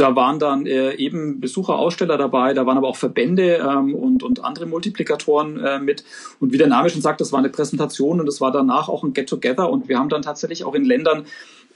Da 0.00 0.16
waren 0.16 0.38
dann 0.38 0.64
äh, 0.64 0.94
eben 0.94 1.40
Besucher, 1.40 1.78
Aussteller 1.78 2.16
dabei, 2.16 2.54
da 2.54 2.64
waren 2.64 2.78
aber 2.78 2.88
auch 2.88 2.96
Verbände 2.96 3.56
ähm, 3.56 3.94
und, 3.94 4.22
und 4.22 4.42
andere 4.42 4.64
Multiplikatoren 4.64 5.62
äh, 5.62 5.78
mit. 5.78 6.04
Und 6.40 6.54
wie 6.54 6.56
der 6.56 6.68
Name 6.68 6.88
schon 6.88 7.02
sagt, 7.02 7.20
das 7.20 7.32
war 7.32 7.38
eine 7.38 7.50
Präsentation 7.50 8.18
und 8.18 8.26
es 8.26 8.40
war 8.40 8.50
danach 8.50 8.88
auch 8.88 9.04
ein 9.04 9.12
Get-Together. 9.12 9.68
Und 9.68 9.90
wir 9.90 9.98
haben 9.98 10.08
dann 10.08 10.22
tatsächlich 10.22 10.64
auch 10.64 10.74
in 10.74 10.86
Ländern, 10.86 11.26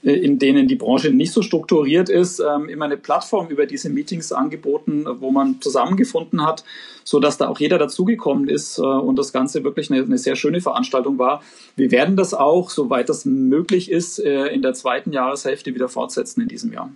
äh, 0.01 0.13
in 0.13 0.39
denen 0.39 0.67
die 0.67 0.75
Branche 0.75 1.11
nicht 1.11 1.33
so 1.33 1.43
strukturiert 1.43 2.09
ist, 2.09 2.39
ähm, 2.39 2.67
immer 2.67 2.85
eine 2.85 2.97
Plattform 2.97 3.49
über 3.49 3.67
diese 3.67 3.91
Meetings 3.91 4.31
angeboten, 4.31 5.05
wo 5.19 5.29
man 5.29 5.61
zusammengefunden 5.61 6.43
hat, 6.43 6.63
so 7.03 7.19
dass 7.19 7.37
da 7.37 7.47
auch 7.47 7.59
jeder 7.59 7.77
dazugekommen 7.77 8.49
ist 8.49 8.79
äh, 8.79 8.81
und 8.81 9.19
das 9.19 9.33
Ganze 9.33 9.63
wirklich 9.63 9.91
eine, 9.91 10.01
eine, 10.01 10.17
sehr 10.17 10.35
schöne 10.35 10.61
Veranstaltung 10.61 11.19
war. 11.19 11.43
Wir 11.75 11.91
werden 11.91 12.15
das 12.15 12.33
auch, 12.33 12.71
soweit 12.71 13.07
das 13.07 13.25
möglich 13.25 13.91
ist, 13.91 14.17
äh, 14.17 14.47
in 14.47 14.63
der 14.63 14.73
zweiten 14.73 15.11
Jahreshälfte 15.11 15.75
wieder 15.75 15.89
fortsetzen 15.89 16.41
in 16.41 16.47
diesem 16.47 16.73
Jahr. 16.73 16.89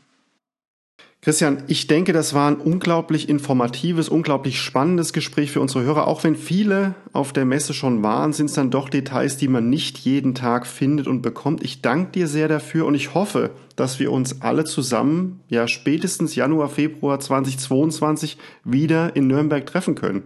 Christian, 1.30 1.62
ich 1.68 1.86
denke, 1.86 2.12
das 2.12 2.34
war 2.34 2.50
ein 2.50 2.56
unglaublich 2.56 3.30
informatives, 3.30 4.10
unglaublich 4.10 4.60
spannendes 4.60 5.13
Gespräch 5.13 5.52
für 5.52 5.62
unsere 5.62 5.84
Hörer. 5.84 6.08
Auch 6.08 6.24
wenn 6.24 6.36
viele 6.36 6.96
auf 7.13 7.34
der 7.34 7.46
Messe 7.46 7.76
schon 7.76 8.02
waren, 8.02 8.34
sind 8.34 8.48
es 8.48 8.54
dann 8.54 8.72
doch 8.72 8.89
Details, 8.89 9.38
die 9.38 9.48
man 9.48 9.70
nicht 9.70 10.00
jeden 10.00 10.34
Tag 10.34 10.65
findet 10.65 11.06
und 11.06 11.22
bekommt. 11.22 11.63
Ich 11.63 11.84
danke 11.84 12.13
dir 12.13 12.28
sehr 12.28 12.48
dafür 12.48 12.88
und 12.88 12.96
ich 12.96 13.13
hoffe, 13.13 13.52
dass 13.76 14.00
wir 14.00 14.12
uns 14.12 14.42
alle 14.42 14.63
zusammen, 14.63 15.42
ja 15.50 15.68
spätestens 15.68 16.34
Januar, 16.34 16.68
Februar 16.68 17.20
2022 17.20 18.39
wieder 18.63 19.15
in 19.15 19.28
Nürnberg 19.28 19.63
treffen 19.68 19.94
können. 19.94 20.24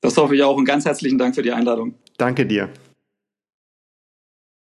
Das 0.00 0.16
hoffe 0.16 0.36
ich 0.36 0.42
auch 0.42 0.56
und 0.56 0.64
ganz 0.64 0.86
herzlichen 0.86 1.18
Dank 1.18 1.34
für 1.34 1.42
die 1.42 1.52
Einladung. 1.52 1.96
Danke 2.16 2.46
dir. 2.46 2.70